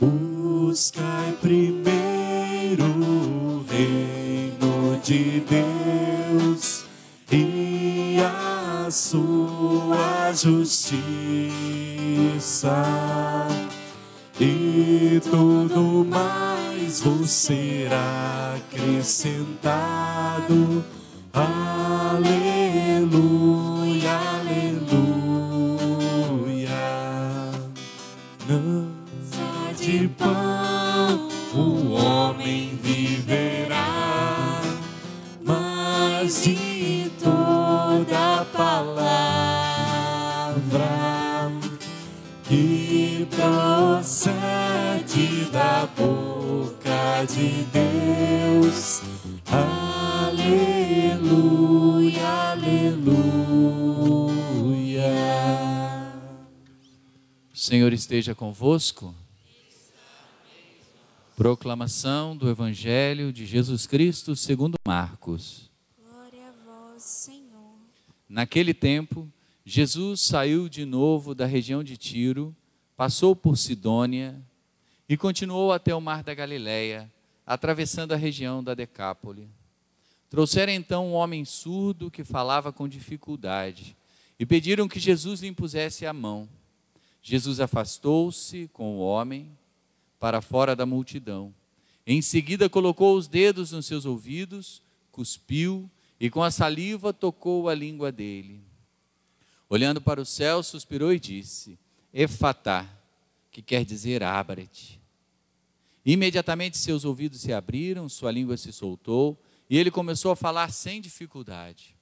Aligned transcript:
Buscai 0.00 1.36
primeiro 1.40 2.84
o 2.84 3.64
reino 3.70 4.98
de 5.02 5.40
Deus 5.40 6.84
e 7.30 8.16
a 8.20 8.88
sua 8.90 10.32
justiça, 10.32 11.04
e 14.40 15.20
tudo 15.30 16.04
mais 16.10 17.00
vos 17.00 17.30
será 17.30 18.56
acrescentado. 18.56 20.84
Aleluia, 21.32 22.34
de 47.26 47.64
Deus. 47.72 49.00
Aleluia, 50.26 51.22
aleluia. 52.52 53.14
O 57.52 57.56
Senhor 57.56 57.92
esteja 57.92 58.34
convosco. 58.34 59.14
Proclamação 61.34 62.36
do 62.36 62.48
Evangelho 62.48 63.32
de 63.32 63.46
Jesus 63.46 63.86
Cristo 63.86 64.36
segundo 64.36 64.74
Marcos. 64.86 65.70
Glória 65.98 66.48
a 66.48 66.52
vós, 66.64 67.02
Senhor. 67.02 67.78
Naquele 68.28 68.74
tempo, 68.74 69.26
Jesus 69.64 70.20
saiu 70.20 70.68
de 70.68 70.84
novo 70.84 71.34
da 71.34 71.46
região 71.46 71.82
de 71.82 71.96
Tiro, 71.96 72.54
passou 72.96 73.34
por 73.34 73.56
Sidônia 73.56 74.44
e 75.08 75.16
continuou 75.16 75.72
até 75.72 75.94
o 75.94 76.00
mar 76.00 76.22
da 76.22 76.34
Galileia, 76.34 77.10
atravessando 77.46 78.12
a 78.12 78.16
região 78.16 78.62
da 78.62 78.74
Decápole. 78.74 79.48
Trouxeram 80.30 80.72
então 80.72 81.08
um 81.08 81.12
homem 81.12 81.44
surdo 81.44 82.10
que 82.10 82.24
falava 82.24 82.72
com 82.72 82.88
dificuldade 82.88 83.96
e 84.38 84.44
pediram 84.44 84.88
que 84.88 84.98
Jesus 84.98 85.40
lhe 85.40 85.48
impusesse 85.48 86.06
a 86.06 86.12
mão. 86.12 86.48
Jesus 87.22 87.60
afastou-se 87.60 88.68
com 88.72 88.96
o 88.96 89.00
homem 89.00 89.56
para 90.18 90.40
fora 90.40 90.74
da 90.74 90.84
multidão. 90.84 91.54
Em 92.06 92.20
seguida, 92.20 92.68
colocou 92.68 93.16
os 93.16 93.28
dedos 93.28 93.72
nos 93.72 93.86
seus 93.86 94.04
ouvidos, 94.04 94.82
cuspiu 95.12 95.88
e 96.18 96.28
com 96.28 96.42
a 96.42 96.50
saliva 96.50 97.12
tocou 97.12 97.68
a 97.68 97.74
língua 97.74 98.10
dele. 98.10 98.60
Olhando 99.68 100.00
para 100.00 100.20
o 100.20 100.26
céu, 100.26 100.62
suspirou 100.62 101.12
e 101.12 101.20
disse: 101.20 101.78
Efatá, 102.12 102.88
que 103.54 103.62
quer 103.62 103.84
dizer 103.84 104.20
abre-te. 104.20 105.00
Imediatamente 106.04 106.76
seus 106.76 107.04
ouvidos 107.04 107.40
se 107.40 107.52
abriram, 107.52 108.08
sua 108.08 108.32
língua 108.32 108.56
se 108.56 108.72
soltou 108.72 109.40
e 109.70 109.78
ele 109.78 109.92
começou 109.92 110.32
a 110.32 110.36
falar 110.36 110.72
sem 110.72 111.00
dificuldade. 111.00 111.94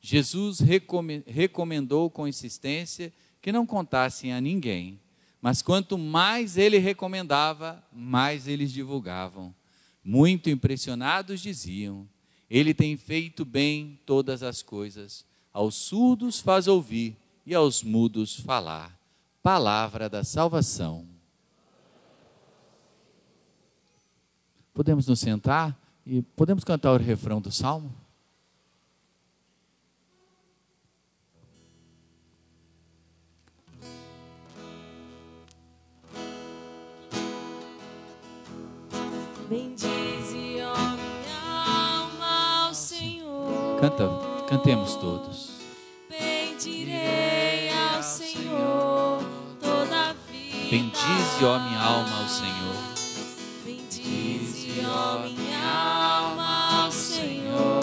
Jesus 0.00 0.58
recome- 0.58 1.22
recomendou 1.24 2.10
com 2.10 2.26
insistência 2.26 3.12
que 3.40 3.52
não 3.52 3.64
contassem 3.64 4.32
a 4.32 4.40
ninguém, 4.40 5.00
mas 5.40 5.62
quanto 5.62 5.96
mais 5.96 6.56
ele 6.58 6.78
recomendava, 6.78 7.80
mais 7.92 8.48
eles 8.48 8.72
divulgavam. 8.72 9.54
Muito 10.02 10.50
impressionados 10.50 11.40
diziam: 11.40 12.08
Ele 12.50 12.74
tem 12.74 12.96
feito 12.96 13.44
bem 13.44 14.00
todas 14.04 14.42
as 14.42 14.62
coisas. 14.62 15.24
Aos 15.52 15.76
surdos 15.76 16.40
faz 16.40 16.66
ouvir 16.66 17.16
e 17.46 17.54
aos 17.54 17.84
mudos 17.84 18.40
falar. 18.40 18.97
Palavra 19.42 20.08
da 20.08 20.24
salvação. 20.24 21.06
Podemos 24.74 25.06
nos 25.06 25.20
sentar 25.20 25.76
e 26.06 26.22
podemos 26.22 26.64
cantar 26.64 26.92
o 26.92 26.96
refrão 26.96 27.40
do 27.40 27.50
salmo? 27.50 27.92
Bendize, 39.48 40.60
ó 40.60 40.74
minha 40.94 41.40
alma, 41.66 42.66
ao 42.66 42.74
Senhor. 42.74 43.80
Canta, 43.80 44.08
cantemos 44.46 44.94
todos. 44.96 45.58
Bendirei 46.10 47.07
Bendize, 50.70 51.44
ó 51.44 51.58
minha 51.58 51.80
alma, 51.80 52.20
ao 52.20 52.28
Senhor. 52.28 52.76
Bendize, 53.64 54.84
ó 54.84 55.18
minha 55.20 55.66
alma, 55.66 56.84
ao 56.84 56.92
Senhor. 56.92 57.80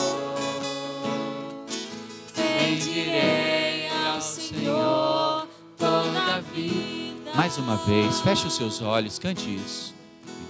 Bendirei 2.35 3.89
ao 3.89 4.21
Senhor 4.21 5.47
toda 5.75 6.35
a 6.35 6.39
vida. 6.53 7.31
Mais 7.33 7.57
uma 7.57 7.75
vez, 7.75 8.19
feche 8.21 8.45
os 8.45 8.55
seus 8.55 8.79
olhos, 8.83 9.17
cante 9.17 9.55
isso. 9.55 9.95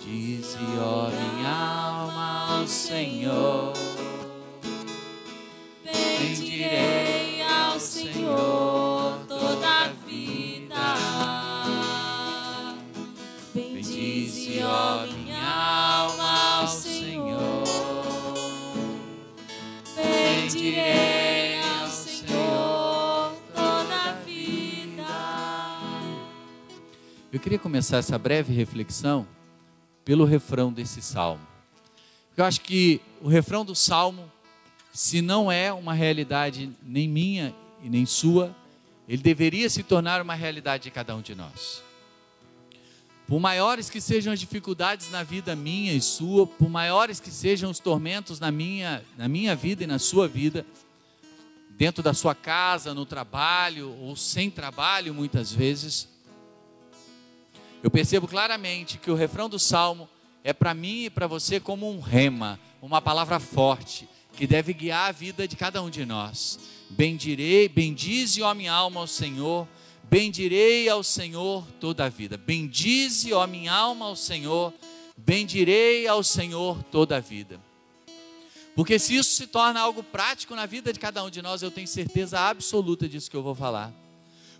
Bendize, 0.03 0.57
ó 0.77 1.07
minha 1.09 1.49
alma, 1.49 2.59
ao 2.59 2.67
Senhor. 2.67 3.71
Eu 27.35 27.39
queria 27.41 27.59
começar 27.59 27.97
essa 27.97 28.17
breve 28.17 28.53
reflexão 28.53 29.27
pelo 30.05 30.23
refrão 30.23 30.71
desse 30.71 31.01
salmo. 31.01 31.45
Eu 32.37 32.45
acho 32.45 32.61
que 32.61 33.01
o 33.21 33.27
refrão 33.27 33.65
do 33.65 33.75
salmo, 33.75 34.31
se 34.93 35.21
não 35.21 35.51
é 35.51 35.73
uma 35.73 35.93
realidade 35.93 36.71
nem 36.81 37.09
minha 37.09 37.53
e 37.83 37.89
nem 37.89 38.05
sua, 38.05 38.55
ele 39.05 39.21
deveria 39.21 39.69
se 39.69 39.83
tornar 39.83 40.21
uma 40.21 40.33
realidade 40.33 40.83
de 40.83 40.91
cada 40.91 41.13
um 41.13 41.21
de 41.21 41.35
nós. 41.35 41.83
Por 43.27 43.37
maiores 43.37 43.89
que 43.89 43.99
sejam 43.99 44.31
as 44.31 44.39
dificuldades 44.39 45.11
na 45.11 45.21
vida 45.21 45.57
minha 45.57 45.91
e 45.91 45.99
sua, 45.99 46.47
por 46.47 46.69
maiores 46.69 47.19
que 47.19 47.29
sejam 47.29 47.69
os 47.69 47.79
tormentos 47.79 48.39
na 48.39 48.49
minha, 48.49 49.03
na 49.17 49.27
minha 49.27 49.53
vida 49.57 49.83
e 49.83 49.87
na 49.87 49.99
sua 49.99 50.25
vida, 50.25 50.65
dentro 51.71 52.01
da 52.01 52.13
sua 52.13 52.33
casa, 52.33 52.93
no 52.93 53.05
trabalho 53.05 53.93
ou 53.99 54.15
sem 54.15 54.49
trabalho 54.49 55.13
muitas 55.13 55.51
vezes, 55.51 56.14
eu 57.85 57.91
percebo 57.91 58.27
claramente 58.27 58.97
que 58.97 59.11
o 59.11 59.15
refrão 59.15 59.47
do 59.47 59.59
salmo 59.59 60.09
é 60.43 60.51
para 60.51 60.73
mim 60.73 61.03
e 61.03 61.09
para 61.11 61.27
você 61.27 61.59
como 61.59 61.87
um 61.87 61.99
rema, 61.99 62.59
uma 62.81 62.99
palavra 62.99 63.39
forte 63.39 64.09
que 64.35 64.47
deve 64.47 64.73
guiar 64.73 65.09
a 65.09 65.11
vida 65.11 65.47
de 65.47 65.55
cada 65.55 65.83
um 65.83 65.89
de 65.91 66.03
nós. 66.03 66.57
Bendirei, 66.89 67.69
bendize, 67.69 68.41
ó 68.41 68.55
minha 68.55 68.73
alma, 68.73 69.01
ao 69.01 69.05
Senhor. 69.05 69.67
Bendirei 70.03 70.89
ao 70.89 71.03
Senhor 71.03 71.63
toda 71.79 72.05
a 72.05 72.09
vida. 72.09 72.37
Bendize, 72.37 73.31
ó 73.31 73.45
minha 73.45 73.71
alma, 73.71 74.07
ao 74.07 74.15
Senhor. 74.15 74.73
Bendirei 75.15 76.07
ao 76.07 76.23
Senhor 76.23 76.81
toda 76.85 77.17
a 77.17 77.19
vida. 77.19 77.61
Porque 78.75 78.97
se 78.97 79.15
isso 79.15 79.29
se 79.29 79.45
torna 79.45 79.79
algo 79.79 80.01
prático 80.01 80.55
na 80.55 80.65
vida 80.65 80.91
de 80.91 80.99
cada 80.99 81.23
um 81.23 81.29
de 81.29 81.39
nós, 81.39 81.61
eu 81.61 81.69
tenho 81.69 81.87
certeza 81.87 82.39
absoluta 82.39 83.07
disso 83.07 83.29
que 83.29 83.37
eu 83.37 83.43
vou 83.43 83.53
falar. 83.53 83.93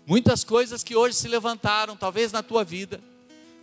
Muitas 0.06 0.44
coisas 0.44 0.84
que 0.84 0.94
hoje 0.94 1.16
se 1.16 1.26
levantaram, 1.26 1.96
talvez 1.96 2.30
na 2.30 2.40
tua 2.40 2.62
vida, 2.62 3.02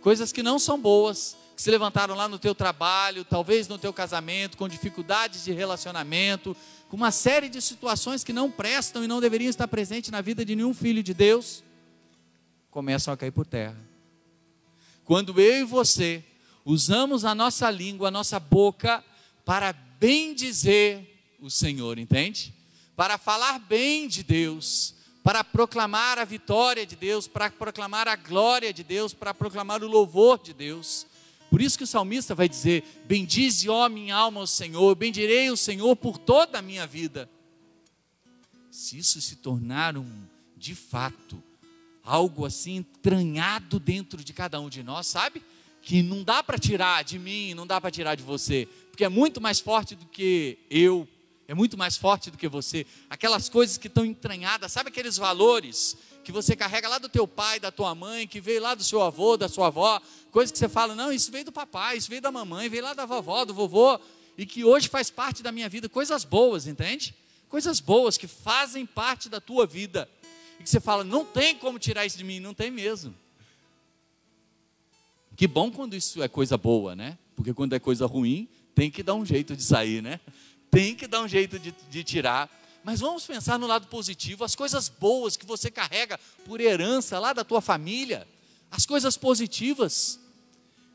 coisas 0.04 0.34
que 0.34 0.42
não 0.42 0.58
são 0.58 0.78
boas, 0.78 1.34
que 1.56 1.62
se 1.62 1.70
levantaram 1.70 2.14
lá 2.14 2.28
no 2.28 2.38
teu 2.38 2.54
trabalho, 2.54 3.24
talvez 3.24 3.66
no 3.68 3.78
teu 3.78 3.90
casamento, 3.90 4.54
com 4.58 4.68
dificuldades 4.68 5.44
de 5.44 5.50
relacionamento, 5.50 6.54
com 6.90 6.96
uma 6.96 7.10
série 7.10 7.48
de 7.48 7.62
situações 7.62 8.22
que 8.22 8.30
não 8.30 8.50
prestam 8.50 9.02
e 9.02 9.08
não 9.08 9.18
deveriam 9.18 9.48
estar 9.48 9.66
presentes 9.66 10.10
na 10.10 10.20
vida 10.20 10.44
de 10.44 10.54
nenhum 10.54 10.74
filho 10.74 11.02
de 11.02 11.14
Deus, 11.14 11.64
começam 12.70 13.14
a 13.14 13.16
cair 13.16 13.30
por 13.30 13.46
terra. 13.46 13.78
Quando 15.06 15.40
eu 15.40 15.60
e 15.60 15.64
você 15.64 16.22
usamos 16.66 17.24
a 17.24 17.34
nossa 17.34 17.70
língua, 17.70 18.08
a 18.08 18.10
nossa 18.10 18.38
boca, 18.38 19.02
para 19.42 19.72
bem 19.72 20.34
dizer 20.34 21.34
o 21.40 21.48
Senhor, 21.48 21.98
entende? 21.98 22.52
Para 22.94 23.16
falar 23.16 23.58
bem 23.58 24.06
de 24.06 24.22
Deus, 24.22 24.96
para 25.24 25.42
proclamar 25.42 26.18
a 26.18 26.24
vitória 26.26 26.84
de 26.84 26.94
Deus, 26.94 27.26
para 27.26 27.50
proclamar 27.50 28.06
a 28.06 28.14
glória 28.14 28.74
de 28.74 28.84
Deus, 28.84 29.14
para 29.14 29.32
proclamar 29.32 29.82
o 29.82 29.88
louvor 29.88 30.38
de 30.38 30.52
Deus. 30.52 31.06
Por 31.50 31.62
isso 31.62 31.78
que 31.78 31.84
o 31.84 31.86
salmista 31.86 32.34
vai 32.34 32.46
dizer: 32.46 32.84
Bendize, 33.06 33.66
ó 33.70 33.88
minha 33.88 34.14
alma, 34.14 34.40
o 34.40 34.46
Senhor, 34.46 34.94
bendirei 34.94 35.50
o 35.50 35.56
Senhor 35.56 35.96
por 35.96 36.18
toda 36.18 36.58
a 36.58 36.62
minha 36.62 36.86
vida. 36.86 37.28
Se 38.70 38.98
isso 38.98 39.18
se 39.22 39.36
tornar 39.36 39.96
um, 39.96 40.24
de 40.58 40.74
fato, 40.74 41.42
algo 42.02 42.44
assim 42.44 42.76
entranhado 42.76 43.80
dentro 43.80 44.22
de 44.22 44.32
cada 44.34 44.60
um 44.60 44.68
de 44.68 44.82
nós, 44.82 45.06
sabe? 45.06 45.42
Que 45.80 46.02
não 46.02 46.22
dá 46.22 46.42
para 46.42 46.58
tirar 46.58 47.02
de 47.02 47.18
mim, 47.18 47.54
não 47.54 47.66
dá 47.66 47.80
para 47.80 47.90
tirar 47.90 48.14
de 48.14 48.22
você, 48.22 48.68
porque 48.90 49.04
é 49.04 49.08
muito 49.08 49.40
mais 49.40 49.58
forte 49.58 49.94
do 49.94 50.04
que 50.04 50.58
eu, 50.68 51.08
é 51.46 51.54
muito 51.54 51.76
mais 51.76 51.96
forte 51.96 52.30
do 52.30 52.38
que 52.38 52.48
você. 52.48 52.86
Aquelas 53.08 53.48
coisas 53.48 53.76
que 53.76 53.86
estão 53.86 54.04
entranhadas, 54.04 54.72
sabe 54.72 54.88
aqueles 54.88 55.16
valores 55.16 55.96
que 56.24 56.32
você 56.32 56.56
carrega 56.56 56.88
lá 56.88 56.98
do 56.98 57.08
teu 57.08 57.28
pai, 57.28 57.60
da 57.60 57.70
tua 57.70 57.94
mãe, 57.94 58.26
que 58.26 58.40
veio 58.40 58.62
lá 58.62 58.74
do 58.74 58.82
seu 58.82 59.02
avô, 59.02 59.36
da 59.36 59.48
sua 59.48 59.66
avó, 59.66 60.00
coisas 60.30 60.50
que 60.50 60.58
você 60.58 60.68
fala, 60.68 60.94
não, 60.94 61.12
isso 61.12 61.30
veio 61.30 61.44
do 61.44 61.52
papai, 61.52 61.98
isso 61.98 62.08
veio 62.08 62.22
da 62.22 62.32
mamãe, 62.32 62.68
veio 62.68 62.82
lá 62.82 62.94
da 62.94 63.04
vovó, 63.04 63.44
do 63.44 63.52
vovô, 63.52 64.00
e 64.36 64.46
que 64.46 64.64
hoje 64.64 64.88
faz 64.88 65.10
parte 65.10 65.42
da 65.42 65.52
minha 65.52 65.68
vida, 65.68 65.88
coisas 65.88 66.24
boas, 66.24 66.66
entende? 66.66 67.14
Coisas 67.48 67.78
boas 67.78 68.16
que 68.16 68.26
fazem 68.26 68.86
parte 68.86 69.28
da 69.28 69.40
tua 69.40 69.66
vida. 69.66 70.08
E 70.58 70.62
que 70.62 70.70
você 70.70 70.80
fala, 70.80 71.04
não 71.04 71.24
tem 71.24 71.54
como 71.54 71.78
tirar 71.78 72.06
isso 72.06 72.16
de 72.16 72.24
mim, 72.24 72.40
não 72.40 72.54
tem 72.54 72.70
mesmo. 72.70 73.14
Que 75.36 75.46
bom 75.46 75.70
quando 75.70 75.94
isso 75.94 76.22
é 76.22 76.28
coisa 76.28 76.56
boa, 76.56 76.96
né? 76.96 77.18
Porque 77.36 77.52
quando 77.52 77.74
é 77.74 77.78
coisa 77.78 78.06
ruim, 78.06 78.48
tem 78.74 78.90
que 78.90 79.02
dar 79.02 79.14
um 79.14 79.26
jeito 79.26 79.54
de 79.54 79.62
sair, 79.62 80.02
né? 80.02 80.20
Tem 80.74 80.94
que 80.94 81.06
dar 81.06 81.22
um 81.22 81.28
jeito 81.28 81.58
de, 81.58 81.72
de 81.88 82.02
tirar. 82.02 82.50
Mas 82.82 83.00
vamos 83.00 83.24
pensar 83.24 83.58
no 83.58 83.66
lado 83.66 83.86
positivo, 83.86 84.44
as 84.44 84.54
coisas 84.54 84.88
boas 84.88 85.36
que 85.36 85.46
você 85.46 85.70
carrega 85.70 86.18
por 86.44 86.60
herança 86.60 87.18
lá 87.18 87.32
da 87.32 87.42
tua 87.42 87.62
família, 87.62 88.28
as 88.70 88.84
coisas 88.84 89.16
positivas. 89.16 90.20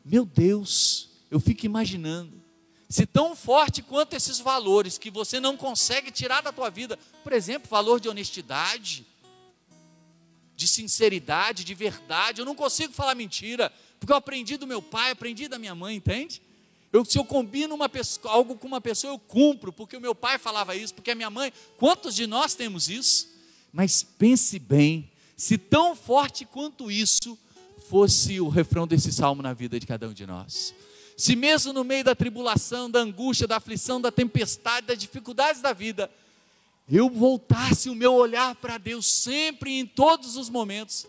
Meu 0.04 0.24
Deus, 0.24 1.08
eu 1.30 1.40
fico 1.40 1.66
imaginando, 1.66 2.40
se 2.88 3.06
tão 3.06 3.34
forte 3.34 3.82
quanto 3.82 4.14
esses 4.14 4.38
valores 4.38 4.98
que 4.98 5.10
você 5.10 5.40
não 5.40 5.56
consegue 5.56 6.10
tirar 6.10 6.42
da 6.42 6.52
tua 6.52 6.70
vida, 6.70 6.98
por 7.24 7.32
exemplo, 7.32 7.68
valor 7.70 8.00
de 8.00 8.08
honestidade, 8.08 9.06
de 10.54 10.68
sinceridade, 10.68 11.64
de 11.64 11.74
verdade, 11.74 12.40
eu 12.40 12.44
não 12.44 12.54
consigo 12.54 12.92
falar 12.92 13.14
mentira, 13.14 13.72
porque 13.98 14.12
eu 14.12 14.16
aprendi 14.16 14.56
do 14.56 14.66
meu 14.66 14.82
pai, 14.82 15.10
aprendi 15.10 15.48
da 15.48 15.58
minha 15.58 15.74
mãe, 15.74 15.96
entende? 15.96 16.42
Eu, 16.92 17.04
se 17.04 17.16
eu 17.18 17.24
combino 17.24 17.76
pessoa, 17.88 18.34
algo 18.34 18.56
com 18.56 18.66
uma 18.66 18.80
pessoa, 18.80 19.12
eu 19.12 19.18
cumpro, 19.18 19.72
porque 19.72 19.96
o 19.96 20.00
meu 20.00 20.14
pai 20.14 20.38
falava 20.38 20.74
isso, 20.74 20.94
porque 20.94 21.12
a 21.12 21.14
minha 21.14 21.30
mãe. 21.30 21.52
Quantos 21.76 22.14
de 22.14 22.26
nós 22.26 22.54
temos 22.54 22.88
isso? 22.88 23.28
Mas 23.72 24.02
pense 24.02 24.58
bem, 24.58 25.10
se 25.36 25.56
tão 25.56 25.94
forte 25.94 26.44
quanto 26.44 26.90
isso 26.90 27.38
fosse 27.88 28.40
o 28.40 28.48
refrão 28.48 28.86
desse 28.86 29.12
salmo 29.12 29.42
na 29.42 29.52
vida 29.52 29.78
de 29.78 29.86
cada 29.86 30.08
um 30.08 30.12
de 30.12 30.26
nós. 30.26 30.74
Se 31.16 31.36
mesmo 31.36 31.72
no 31.72 31.84
meio 31.84 32.02
da 32.02 32.14
tribulação, 32.14 32.90
da 32.90 33.00
angústia, 33.00 33.46
da 33.46 33.58
aflição, 33.58 34.00
da 34.00 34.10
tempestade, 34.10 34.86
das 34.86 34.98
dificuldades 34.98 35.60
da 35.60 35.72
vida, 35.72 36.10
eu 36.88 37.08
voltasse 37.08 37.88
o 37.88 37.94
meu 37.94 38.14
olhar 38.14 38.56
para 38.56 38.78
Deus 38.78 39.06
sempre 39.06 39.78
em 39.78 39.86
todos 39.86 40.36
os 40.36 40.48
momentos 40.48 41.06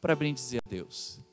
para 0.00 0.14
bendizer 0.14 0.60
a 0.64 0.68
Deus 0.68 1.23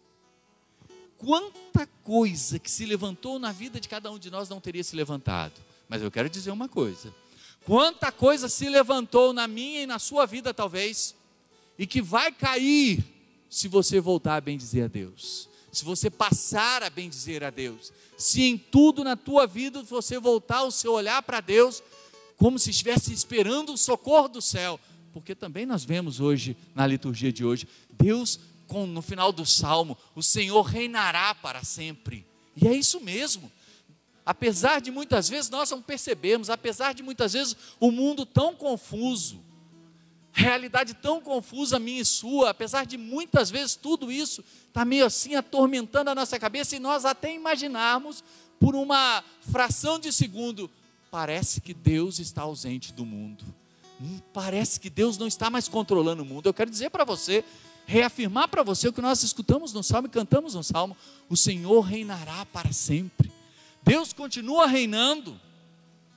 quanta 1.21 1.85
coisa 2.03 2.57
que 2.57 2.69
se 2.69 2.83
levantou 2.83 3.37
na 3.37 3.51
vida 3.51 3.79
de 3.79 3.87
cada 3.87 4.11
um 4.11 4.17
de 4.17 4.31
nós 4.31 4.49
não 4.49 4.59
teria 4.59 4.83
se 4.83 4.95
levantado. 4.95 5.53
Mas 5.87 6.01
eu 6.01 6.09
quero 6.09 6.27
dizer 6.27 6.49
uma 6.49 6.67
coisa: 6.67 7.13
quanta 7.63 8.11
coisa 8.11 8.49
se 8.49 8.67
levantou 8.67 9.31
na 9.31 9.47
minha 9.47 9.83
e 9.83 9.87
na 9.87 9.99
sua 9.99 10.25
vida, 10.25 10.51
talvez, 10.51 11.15
e 11.77 11.85
que 11.85 12.01
vai 12.01 12.31
cair 12.31 13.05
se 13.47 13.67
você 13.67 13.99
voltar 13.99 14.37
a 14.37 14.41
bendizer 14.41 14.85
a 14.85 14.87
Deus. 14.87 15.47
Se 15.71 15.85
você 15.85 16.09
passar 16.09 16.81
a 16.83 16.89
bendizer 16.89 17.43
a 17.43 17.49
Deus, 17.51 17.93
se 18.17 18.41
em 18.41 18.57
tudo 18.57 19.03
na 19.03 19.15
tua 19.15 19.45
vida 19.45 19.83
você 19.83 20.19
voltar 20.19 20.63
o 20.63 20.71
seu 20.71 20.91
olhar 20.91 21.21
para 21.21 21.39
Deus, 21.39 21.83
como 22.35 22.57
se 22.57 22.71
estivesse 22.71 23.13
esperando 23.13 23.73
o 23.73 23.77
socorro 23.77 24.27
do 24.27 24.41
céu, 24.41 24.79
porque 25.13 25.35
também 25.35 25.65
nós 25.65 25.85
vemos 25.85 26.19
hoje, 26.19 26.57
na 26.73 26.85
liturgia 26.87 27.31
de 27.31 27.45
hoje, 27.45 27.67
Deus 27.91 28.39
no 28.73 29.01
final 29.01 29.31
do 29.31 29.45
salmo: 29.45 29.97
O 30.15 30.23
Senhor 30.23 30.61
reinará 30.63 31.33
para 31.35 31.63
sempre. 31.63 32.25
E 32.55 32.67
é 32.67 32.73
isso 32.73 32.99
mesmo. 32.99 33.51
Apesar 34.25 34.79
de 34.79 34.91
muitas 34.91 35.27
vezes 35.27 35.49
nós 35.49 35.71
não 35.71 35.81
percebemos, 35.81 36.49
apesar 36.49 36.93
de 36.93 37.01
muitas 37.01 37.33
vezes 37.33 37.55
o 37.79 37.91
mundo 37.91 38.25
tão 38.25 38.55
confuso, 38.55 39.43
realidade 40.31 40.93
tão 40.93 41.19
confusa 41.19 41.79
minha 41.79 42.01
e 42.01 42.05
sua, 42.05 42.51
apesar 42.51 42.85
de 42.85 42.97
muitas 42.97 43.49
vezes 43.49 43.75
tudo 43.75 44.11
isso 44.11 44.43
está 44.67 44.85
meio 44.85 45.05
assim 45.05 45.35
atormentando 45.35 46.09
a 46.09 46.15
nossa 46.15 46.39
cabeça 46.39 46.75
e 46.75 46.79
nós 46.79 47.03
até 47.03 47.33
imaginarmos 47.33 48.23
por 48.59 48.75
uma 48.75 49.23
fração 49.51 49.97
de 49.99 50.13
segundo, 50.13 50.69
parece 51.09 51.59
que 51.59 51.73
Deus 51.73 52.19
está 52.19 52.43
ausente 52.43 52.93
do 52.93 53.03
mundo. 53.03 53.43
Hum, 53.99 54.19
parece 54.31 54.79
que 54.79 54.89
Deus 54.89 55.17
não 55.17 55.27
está 55.27 55.49
mais 55.49 55.67
controlando 55.67 56.23
o 56.23 56.25
mundo. 56.25 56.47
Eu 56.47 56.53
quero 56.53 56.69
dizer 56.69 56.89
para 56.91 57.03
você 57.03 57.43
reafirmar 57.85 58.47
para 58.47 58.63
você 58.63 58.87
o 58.87 58.93
que 58.93 59.01
nós 59.01 59.23
escutamos 59.23 59.73
no 59.73 59.83
Salmo 59.83 60.07
e 60.07 60.11
cantamos 60.11 60.53
no 60.55 60.63
Salmo: 60.63 60.95
o 61.29 61.37
Senhor 61.37 61.81
reinará 61.81 62.45
para 62.45 62.71
sempre. 62.71 63.31
Deus 63.83 64.13
continua 64.13 64.67
reinando. 64.67 65.39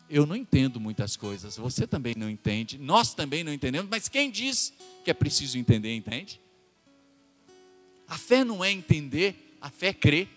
Eu 0.09 0.27
não 0.27 0.37
entendo 0.37 0.79
muitas 0.79 1.17
coisas, 1.17 1.57
você 1.57 1.87
também 1.87 2.15
não 2.15 2.29
entende, 2.29 2.77
nós 2.77 3.15
também 3.15 3.43
não 3.43 3.53
entendemos, 3.53 3.89
mas 3.91 4.07
quem 4.07 4.31
diz 4.31 4.73
que 5.03 5.11
é 5.11 5.15
preciso 5.15 5.57
entender, 5.57 5.95
entende? 5.95 6.39
A 8.07 8.19
fé 8.19 8.45
não 8.45 8.63
é 8.63 8.71
entender, 8.71 9.57
a 9.61 9.71
fé 9.71 9.89
é 9.89 9.93
crer, 9.95 10.29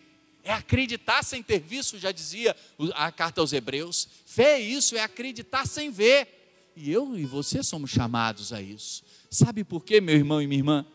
é 0.44 0.54
acreditar 0.54 1.22
sem 1.22 1.44
ter 1.44 1.60
visto, 1.60 2.00
já 2.00 2.12
dizia 2.12 2.56
a 2.96 3.12
carta 3.12 3.42
aos 3.42 3.52
Hebreus. 3.52 4.08
Fé 4.26 4.54
é 4.54 4.62
isso, 4.62 4.96
é 4.96 5.02
acreditar 5.02 5.68
sem 5.68 5.92
ver. 5.92 6.74
E 6.76 6.90
eu 6.90 7.18
e 7.18 7.26
você 7.26 7.62
somos 7.62 7.90
chamados 7.90 8.54
a 8.54 8.62
isso. 8.62 9.04
Sabe 9.30 9.64
por 9.64 9.84
quê, 9.84 10.00
meu 10.00 10.16
irmão 10.16 10.42
e 10.42 10.48
minha 10.48 10.60
irmã? 10.60 10.86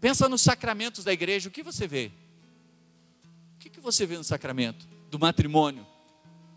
Pensa 0.00 0.28
nos 0.28 0.40
sacramentos 0.40 1.04
da 1.04 1.12
igreja, 1.12 1.48
o 1.48 1.52
que 1.52 1.62
você 1.62 1.86
vê? 1.86 2.10
O 3.56 3.58
que, 3.58 3.78
você 3.80 4.06
vê 4.06 4.16
no 4.16 4.24
sacramento 4.24 4.88
do 5.10 5.18
matrimônio? 5.18 5.86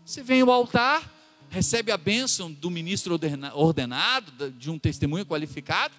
Você 0.04 0.22
vem 0.22 0.40
ao 0.40 0.50
altar, 0.50 1.12
recebe 1.50 1.92
a 1.92 1.98
bênção 1.98 2.50
do 2.50 2.70
ministro 2.70 3.18
ordenado, 3.52 4.50
de 4.52 4.70
um 4.70 4.78
testemunho 4.78 5.26
qualificado, 5.26 5.94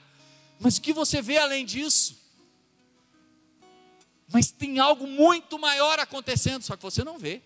mas 0.60 0.78
o 0.78 0.82
que 0.82 0.92
você 0.92 1.22
vê 1.22 1.38
além 1.38 1.64
disso? 1.64 2.18
Mas 4.32 4.50
tem 4.50 4.80
algo 4.80 5.06
muito 5.06 5.60
maior 5.60 6.00
acontecendo, 6.00 6.64
só 6.64 6.76
que 6.76 6.82
você 6.82 7.04
não 7.04 7.20
vê. 7.20 7.44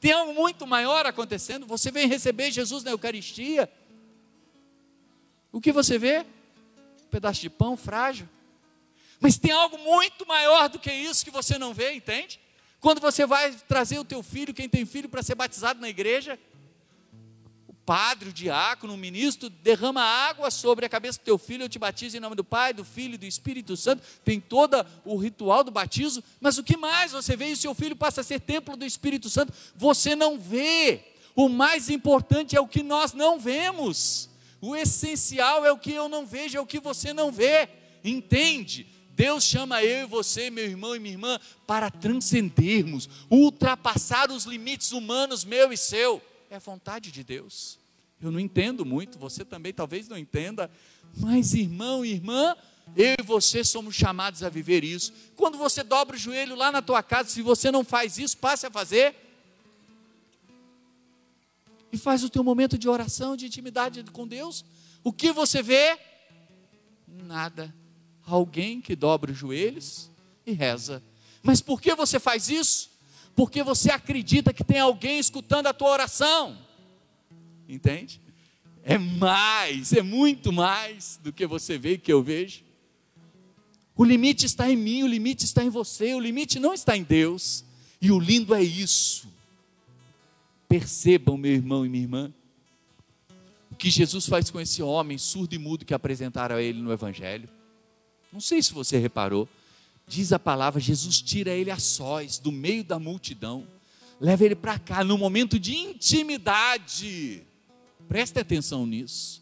Tem 0.00 0.12
algo 0.12 0.32
muito 0.32 0.66
maior 0.66 1.04
acontecendo, 1.04 1.66
você 1.66 1.90
vem 1.90 2.08
receber 2.08 2.50
Jesus 2.50 2.82
na 2.82 2.90
Eucaristia. 2.92 3.70
O 5.52 5.60
que 5.60 5.70
você 5.70 5.98
vê? 5.98 6.24
Um 7.04 7.08
pedaço 7.10 7.42
de 7.42 7.50
pão 7.50 7.76
frágil 7.76 8.26
mas 9.20 9.36
tem 9.36 9.52
algo 9.52 9.76
muito 9.78 10.26
maior 10.26 10.68
do 10.68 10.78
que 10.78 10.90
isso 10.90 11.24
que 11.24 11.30
você 11.30 11.58
não 11.58 11.74
vê, 11.74 11.92
entende? 11.92 12.40
Quando 12.80 13.00
você 13.00 13.26
vai 13.26 13.52
trazer 13.68 13.98
o 13.98 14.04
teu 14.04 14.22
filho, 14.22 14.54
quem 14.54 14.68
tem 14.68 14.86
filho 14.86 15.08
para 15.08 15.22
ser 15.22 15.34
batizado 15.34 15.78
na 15.78 15.88
igreja, 15.90 16.38
o 17.68 17.74
padre, 17.74 18.30
o 18.30 18.32
diácono, 18.32 18.94
o 18.94 18.96
ministro 18.96 19.50
derrama 19.50 20.00
água 20.00 20.50
sobre 20.50 20.86
a 20.86 20.88
cabeça 20.88 21.18
do 21.18 21.24
teu 21.24 21.36
filho, 21.36 21.64
eu 21.64 21.68
te 21.68 21.78
batizo 21.78 22.16
em 22.16 22.20
nome 22.20 22.34
do 22.34 22.42
Pai, 22.42 22.72
do 22.72 22.82
Filho 22.82 23.14
e 23.14 23.18
do 23.18 23.26
Espírito 23.26 23.76
Santo. 23.76 24.02
Tem 24.24 24.40
todo 24.40 24.84
o 25.04 25.18
ritual 25.18 25.62
do 25.62 25.70
batismo, 25.70 26.24
mas 26.40 26.56
o 26.56 26.64
que 26.64 26.78
mais 26.78 27.12
você 27.12 27.36
vê? 27.36 27.50
E 27.50 27.52
o 27.52 27.56
seu 27.58 27.74
filho 27.74 27.94
passa 27.94 28.22
a 28.22 28.24
ser 28.24 28.40
templo 28.40 28.74
do 28.74 28.86
Espírito 28.86 29.28
Santo. 29.28 29.52
Você 29.76 30.16
não 30.16 30.38
vê. 30.38 31.04
O 31.36 31.48
mais 31.48 31.90
importante 31.90 32.56
é 32.56 32.60
o 32.60 32.66
que 32.66 32.82
nós 32.82 33.12
não 33.12 33.38
vemos. 33.38 34.30
O 34.60 34.74
essencial 34.74 35.64
é 35.64 35.70
o 35.72 35.78
que 35.78 35.92
eu 35.92 36.08
não 36.08 36.24
vejo, 36.24 36.56
é 36.56 36.60
o 36.60 36.66
que 36.66 36.80
você 36.80 37.12
não 37.12 37.30
vê. 37.30 37.68
Entende? 38.02 38.86
Deus 39.20 39.44
chama 39.44 39.84
eu 39.84 40.04
e 40.04 40.06
você, 40.06 40.48
meu 40.48 40.64
irmão 40.64 40.96
e 40.96 40.98
minha 40.98 41.12
irmã, 41.12 41.38
para 41.66 41.90
transcendermos, 41.90 43.06
ultrapassar 43.28 44.30
os 44.30 44.44
limites 44.44 44.92
humanos, 44.92 45.44
meu 45.44 45.70
e 45.70 45.76
seu. 45.76 46.22
É 46.48 46.58
vontade 46.58 47.12
de 47.12 47.22
Deus. 47.22 47.78
Eu 48.18 48.30
não 48.30 48.40
entendo 48.40 48.82
muito, 48.82 49.18
você 49.18 49.44
também 49.44 49.74
talvez 49.74 50.08
não 50.08 50.16
entenda, 50.16 50.70
mas 51.18 51.52
irmão 51.52 52.02
e 52.02 52.12
irmã, 52.12 52.56
eu 52.96 53.16
e 53.18 53.22
você 53.22 53.62
somos 53.62 53.94
chamados 53.94 54.42
a 54.42 54.48
viver 54.48 54.84
isso. 54.84 55.12
Quando 55.36 55.58
você 55.58 55.82
dobra 55.82 56.16
o 56.16 56.18
joelho 56.18 56.56
lá 56.56 56.72
na 56.72 56.80
tua 56.80 57.02
casa, 57.02 57.28
se 57.28 57.42
você 57.42 57.70
não 57.70 57.84
faz 57.84 58.16
isso, 58.16 58.38
passe 58.38 58.66
a 58.66 58.70
fazer. 58.70 59.14
E 61.92 61.98
faz 61.98 62.24
o 62.24 62.30
teu 62.30 62.42
momento 62.42 62.78
de 62.78 62.88
oração, 62.88 63.36
de 63.36 63.44
intimidade 63.44 64.02
com 64.12 64.26
Deus. 64.26 64.64
O 65.04 65.12
que 65.12 65.30
você 65.30 65.62
vê? 65.62 65.98
Nada 67.06 67.79
alguém 68.26 68.80
que 68.80 68.94
dobra 68.94 69.32
os 69.32 69.38
joelhos 69.38 70.10
e 70.46 70.52
reza. 70.52 71.02
Mas 71.42 71.60
por 71.60 71.80
que 71.80 71.94
você 71.94 72.20
faz 72.20 72.48
isso? 72.48 72.90
Porque 73.34 73.62
você 73.62 73.90
acredita 73.90 74.52
que 74.52 74.64
tem 74.64 74.78
alguém 74.78 75.18
escutando 75.18 75.66
a 75.66 75.72
tua 75.72 75.90
oração. 75.90 76.58
Entende? 77.68 78.20
é 78.84 78.98
mais, 78.98 79.92
é 79.92 80.02
muito 80.02 80.52
mais 80.52 81.20
do 81.22 81.32
que 81.32 81.46
você 81.46 81.78
vê 81.78 81.92
e 81.92 81.98
que 81.98 82.12
eu 82.12 82.22
vejo. 82.22 82.62
O 83.96 84.04
limite 84.04 84.46
está 84.46 84.70
em 84.70 84.76
mim, 84.76 85.02
o 85.02 85.06
limite 85.06 85.44
está 85.44 85.62
em 85.62 85.68
você, 85.68 86.14
o 86.14 86.20
limite 86.20 86.58
não 86.58 86.72
está 86.72 86.96
em 86.96 87.02
Deus. 87.02 87.64
E 88.00 88.10
o 88.10 88.18
lindo 88.18 88.54
é 88.54 88.62
isso. 88.62 89.28
Percebam, 90.68 91.36
meu 91.36 91.52
irmão 91.52 91.84
e 91.84 91.88
minha 91.88 92.04
irmã, 92.04 92.32
o 93.70 93.74
que 93.74 93.90
Jesus 93.90 94.26
faz 94.26 94.50
com 94.50 94.60
esse 94.60 94.82
homem 94.82 95.18
surdo 95.18 95.54
e 95.54 95.58
mudo 95.58 95.84
que 95.84 95.92
apresentaram 95.92 96.56
a 96.56 96.62
ele 96.62 96.80
no 96.80 96.92
Evangelho. 96.92 97.48
Não 98.32 98.40
sei 98.40 98.62
se 98.62 98.72
você 98.72 98.98
reparou. 98.98 99.48
Diz 100.06 100.32
a 100.32 100.38
palavra: 100.38 100.80
Jesus 100.80 101.20
tira 101.20 101.50
ele 101.50 101.70
a 101.70 101.78
sós, 101.78 102.38
do 102.38 102.50
meio 102.50 102.84
da 102.84 102.98
multidão, 102.98 103.66
leva 104.20 104.44
ele 104.44 104.54
para 104.54 104.78
cá, 104.78 105.04
num 105.04 105.18
momento 105.18 105.58
de 105.58 105.76
intimidade. 105.76 107.42
Preste 108.08 108.38
atenção 108.38 108.86
nisso. 108.86 109.40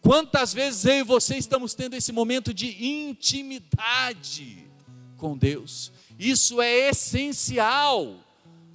Quantas 0.00 0.52
vezes 0.52 0.84
eu 0.84 0.96
e 0.96 1.02
você 1.02 1.38
estamos 1.38 1.72
tendo 1.74 1.94
esse 1.94 2.12
momento 2.12 2.52
de 2.52 2.84
intimidade 2.84 4.68
com 5.16 5.36
Deus? 5.36 5.90
Isso 6.18 6.60
é 6.60 6.90
essencial 6.90 8.14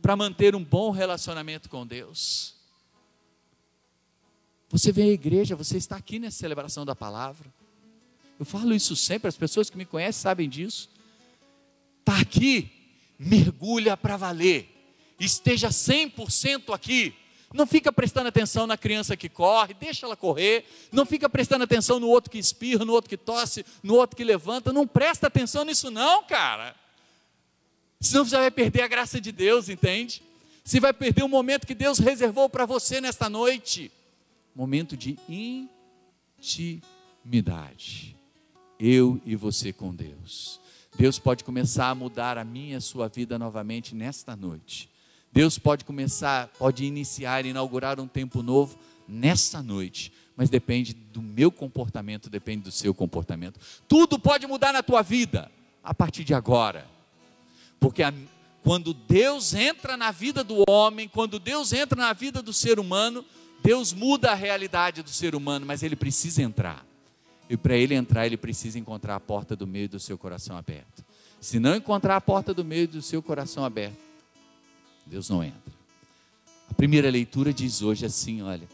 para 0.02 0.16
manter 0.16 0.56
um 0.56 0.64
bom 0.64 0.90
relacionamento 0.90 1.70
com 1.70 1.86
Deus. 1.86 2.56
Você 4.70 4.92
vem 4.92 5.10
à 5.10 5.14
igreja, 5.14 5.56
você 5.56 5.78
está 5.78 5.96
aqui 5.96 6.18
nessa 6.18 6.38
celebração 6.38 6.84
da 6.84 6.96
palavra. 6.96 7.54
Eu 8.40 8.46
falo 8.46 8.74
isso 8.74 8.96
sempre, 8.96 9.28
as 9.28 9.36
pessoas 9.36 9.70
que 9.70 9.78
me 9.78 9.86
conhecem 9.86 10.22
sabem 10.22 10.48
disso. 10.48 10.90
Está 12.00 12.22
aqui, 12.22 12.72
mergulha 13.20 13.98
para 13.98 14.16
valer. 14.18 14.68
Esteja 15.20 15.70
100% 15.70 16.74
aqui. 16.74 17.14
Não 17.54 17.68
fica 17.68 17.92
prestando 17.92 18.30
atenção 18.30 18.66
na 18.66 18.78
criança 18.78 19.18
que 19.18 19.28
corre, 19.28 19.74
deixa 19.74 20.06
ela 20.06 20.16
correr. 20.16 20.66
Não 20.92 21.06
fica 21.06 21.28
prestando 21.28 21.64
atenção 21.64 22.00
no 22.00 22.08
outro 22.08 22.32
que 22.32 22.38
espirra, 22.38 22.86
no 22.86 22.94
outro 22.94 23.10
que 23.10 23.18
tosse, 23.18 23.66
no 23.84 23.96
outro 23.96 24.16
que 24.16 24.24
levanta. 24.24 24.72
Não 24.72 24.88
presta 24.88 25.28
atenção 25.28 25.66
nisso, 25.66 25.92
não, 25.92 26.24
cara. 26.24 26.76
Senão 28.00 28.24
você 28.24 28.38
vai 28.38 28.52
perder 28.52 28.84
a 28.84 28.88
graça 28.88 29.20
de 29.20 29.32
Deus, 29.32 29.68
entende? 29.68 30.24
Você 30.64 30.80
vai 30.80 30.94
perder 30.94 31.24
o 31.24 31.28
momento 31.28 31.68
que 31.68 31.76
Deus 31.76 32.00
reservou 32.00 32.48
para 32.48 32.66
você 32.66 33.02
nesta 33.02 33.28
noite 33.28 33.92
momento 34.60 34.98
de 34.98 35.18
intimidade. 36.38 38.19
Eu 38.80 39.20
e 39.26 39.36
você 39.36 39.74
com 39.74 39.94
Deus. 39.94 40.60
Deus 40.98 41.20
pode 41.20 41.44
começar 41.44 41.90
a 41.90 41.96
mudar 41.96 42.38
a 42.38 42.44
minha 42.44 42.74
e 42.74 42.76
a 42.76 42.82
sua 42.82 43.08
vida 43.08 43.38
novamente 43.38 43.94
nesta 43.94 44.36
noite. 44.36 44.90
Deus 45.32 45.60
pode 45.60 45.86
começar, 45.86 46.48
pode 46.58 46.86
iniciar, 46.86 47.46
inaugurar 47.46 48.00
um 48.00 48.08
tempo 48.08 48.42
novo 48.42 48.78
nessa 49.08 49.62
noite, 49.62 50.12
mas 50.36 50.50
depende 50.50 50.94
do 50.94 51.22
meu 51.22 51.52
comportamento, 51.52 52.30
depende 52.30 52.64
do 52.64 52.72
seu 52.72 52.94
comportamento. 52.94 53.60
Tudo 53.88 54.18
pode 54.18 54.48
mudar 54.48 54.72
na 54.72 54.82
tua 54.82 55.02
vida 55.02 55.52
a 55.84 55.94
partir 55.94 56.24
de 56.24 56.34
agora, 56.34 56.88
porque 57.80 58.02
a, 58.02 58.14
quando 58.64 58.94
Deus 58.94 59.54
entra 59.54 59.96
na 59.96 60.12
vida 60.12 60.44
do 60.44 60.64
homem, 60.68 61.08
quando 61.08 61.40
Deus 61.40 61.74
entra 61.74 62.00
na 62.00 62.14
vida 62.14 62.42
do 62.42 62.54
ser 62.54 62.80
humano, 62.80 63.24
Deus 63.62 63.94
muda 63.94 64.32
a 64.32 64.36
realidade 64.36 65.04
do 65.04 65.10
ser 65.10 65.36
humano, 65.36 65.66
mas 65.66 65.84
ele 65.84 65.96
precisa 65.96 66.42
entrar. 66.42 66.89
E 67.50 67.58
para 67.58 67.76
ele 67.76 67.96
entrar, 67.96 68.28
ele 68.28 68.38
precisa 68.38 68.78
encontrar 68.78 69.16
a 69.16 69.20
porta 69.20 69.56
do 69.56 69.66
meio 69.66 69.90
do 69.90 70.00
seu 70.00 70.18
coração 70.18 70.56
aberto. 70.56 71.04
Se 71.42 71.60
não 71.60 71.76
encontrar 71.76 72.16
a 72.16 72.22
porta 72.22 72.54
do 72.54 72.64
meio 72.64 72.88
do 72.88 73.02
seu 73.02 73.24
coração 73.24 73.66
aberto, 73.66 73.98
Deus 75.06 75.30
não 75.30 75.44
entra. 75.44 75.74
A 76.70 76.74
primeira 76.74 77.10
leitura 77.10 77.52
diz 77.52 77.82
hoje 77.82 78.06
assim: 78.06 78.42
olha. 78.44 78.68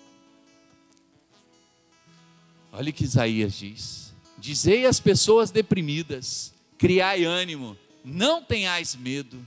Olha 2.71 2.89
o 2.89 2.93
que 2.93 3.05
Isaías 3.05 3.53
diz: 3.53 4.13
Dizei 4.37 4.85
às 4.85 4.99
pessoas 4.99 5.51
deprimidas, 5.51 6.53
criai 6.77 7.23
ânimo, 7.23 7.77
não 8.03 8.43
tenhais 8.43 8.95
medo, 8.95 9.45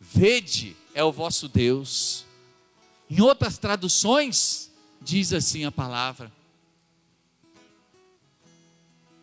vede, 0.00 0.76
é 0.94 1.02
o 1.02 1.10
vosso 1.10 1.48
Deus. 1.48 2.24
Em 3.10 3.20
outras 3.20 3.58
traduções, 3.58 4.70
diz 5.02 5.32
assim 5.32 5.64
a 5.64 5.72
palavra: 5.72 6.32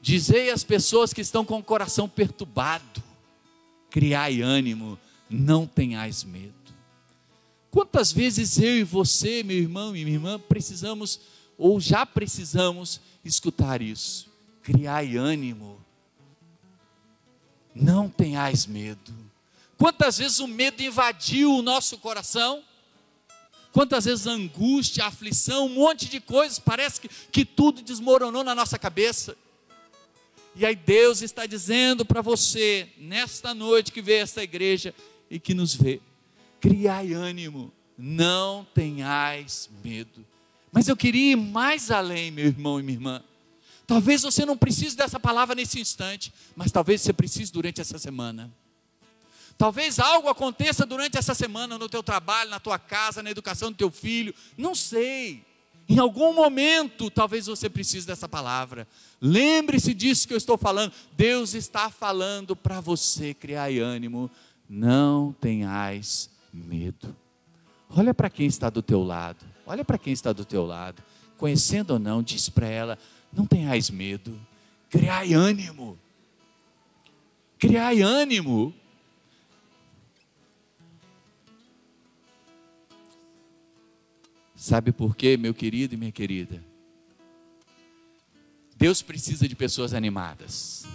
Dizei 0.05 0.51
às 0.51 0.63
pessoas 0.63 1.11
que 1.11 1.21
estão 1.21 1.43
com 1.43 1.57
o 1.57 1.63
coração 1.63 2.07
perturbado, 2.07 3.01
criai 3.89 4.39
ânimo, 4.39 4.99
não 5.27 5.65
tenhais 5.65 6.23
medo. 6.23 6.53
Quantas 7.71 8.11
vezes 8.11 8.59
eu 8.59 8.77
e 8.77 8.83
você, 8.83 9.41
meu 9.41 9.57
irmão 9.57 9.95
e 9.95 10.05
minha 10.05 10.15
irmã, 10.15 10.39
precisamos 10.39 11.19
ou 11.57 11.81
já 11.81 12.05
precisamos 12.05 13.01
escutar 13.23 13.81
isso? 13.81 14.29
Criai 14.61 15.17
ânimo. 15.17 15.83
Não 17.73 18.07
tenhais 18.07 18.67
medo. 18.67 19.11
Quantas 19.75 20.19
vezes 20.19 20.37
o 20.37 20.47
medo 20.47 20.83
invadiu 20.83 21.51
o 21.51 21.63
nosso 21.63 21.97
coração? 21.97 22.63
Quantas 23.71 24.05
vezes 24.05 24.27
a 24.27 24.33
angústia, 24.33 25.03
a 25.03 25.07
aflição, 25.07 25.65
um 25.65 25.73
monte 25.73 26.07
de 26.07 26.19
coisas, 26.19 26.59
parece 26.59 27.01
que, 27.01 27.09
que 27.31 27.43
tudo 27.43 27.81
desmoronou 27.81 28.43
na 28.43 28.53
nossa 28.53 28.77
cabeça. 28.77 29.35
E 30.55 30.65
aí 30.65 30.75
Deus 30.75 31.21
está 31.21 31.45
dizendo 31.45 32.05
para 32.05 32.21
você, 32.21 32.87
nesta 32.97 33.53
noite 33.53 33.91
que 33.91 34.01
vê 34.01 34.15
esta 34.15 34.41
igreja 34.41 34.95
e 35.29 35.37
que 35.37 35.53
nos 35.53 35.75
vê, 35.75 35.99
criai 36.61 37.11
ânimo, 37.11 37.73
não 37.97 38.65
tenhais 38.73 39.69
medo. 39.83 40.25
Mas 40.71 40.87
eu 40.87 40.95
queria 40.95 41.33
ir 41.33 41.35
mais 41.35 41.91
além, 41.91 42.31
meu 42.31 42.45
irmão 42.45 42.79
e 42.79 42.83
minha 42.83 42.97
irmã. 42.97 43.23
Talvez 43.85 44.21
você 44.21 44.45
não 44.45 44.57
precise 44.57 44.95
dessa 44.95 45.19
palavra 45.19 45.55
nesse 45.55 45.79
instante, 45.79 46.33
mas 46.55 46.71
talvez 46.71 47.01
você 47.01 47.13
precise 47.13 47.51
durante 47.51 47.81
essa 47.81 47.99
semana. 47.99 48.51
Talvez 49.57 49.99
algo 49.99 50.27
aconteça 50.27 50.85
durante 50.85 51.17
essa 51.17 51.33
semana 51.33 51.77
no 51.77 51.87
teu 51.87 52.01
trabalho, 52.01 52.49
na 52.49 52.59
tua 52.59 52.79
casa, 52.79 53.21
na 53.21 53.31
educação 53.31 53.71
do 53.71 53.77
teu 53.77 53.91
filho, 53.91 54.33
não 54.57 54.73
sei. 54.73 55.43
Em 55.87 55.99
algum 55.99 56.33
momento, 56.33 57.11
talvez 57.11 57.45
você 57.45 57.69
precise 57.69 58.07
dessa 58.07 58.27
palavra. 58.27 58.87
Lembre-se 59.21 59.93
disso 59.93 60.27
que 60.27 60.33
eu 60.33 60.37
estou 60.37 60.57
falando. 60.57 60.91
Deus 61.15 61.53
está 61.53 61.89
falando 61.91 62.55
para 62.55 62.81
você 62.81 63.33
criar 63.33 63.69
ânimo. 63.69 64.29
Não 64.67 65.31
tenhais 65.39 66.29
medo. 66.51 67.15
Olha 67.89 68.13
para 68.13 68.29
quem 68.29 68.47
está 68.47 68.69
do 68.69 68.81
teu 68.81 69.03
lado. 69.03 69.45
Olha 69.65 69.85
para 69.85 69.97
quem 69.97 70.11
está 70.11 70.33
do 70.33 70.43
teu 70.43 70.65
lado. 70.65 71.03
Conhecendo 71.37 71.91
ou 71.91 71.99
não, 71.99 72.23
diz 72.23 72.49
para 72.49 72.67
ela: 72.67 72.97
não 73.31 73.45
tenhais 73.45 73.89
medo. 73.91 74.39
Criai 74.89 75.33
ânimo. 75.33 75.99
Criai 77.59 78.01
ânimo. 78.01 78.73
Sabe 84.55 84.91
por 84.91 85.15
quê, 85.15 85.35
meu 85.35 85.53
querido 85.53 85.93
e 85.93 85.97
minha 85.97 86.11
querida? 86.11 86.63
Deus 88.77 89.01
precisa 89.01 89.47
de 89.47 89.55
pessoas 89.55 89.93
animadas. 89.93 90.85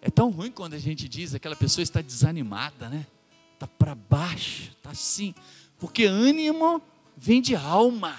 É 0.00 0.10
tão 0.10 0.30
ruim 0.30 0.50
quando 0.50 0.74
a 0.74 0.78
gente 0.78 1.08
diz 1.08 1.34
aquela 1.34 1.56
pessoa 1.56 1.82
está 1.82 2.00
desanimada, 2.00 2.88
né? 2.88 3.06
Está 3.54 3.66
para 3.66 3.94
baixo, 3.94 4.70
está 4.76 4.90
assim. 4.90 5.34
Porque 5.78 6.04
ânimo 6.04 6.82
vem 7.16 7.40
de 7.40 7.54
alma. 7.54 8.16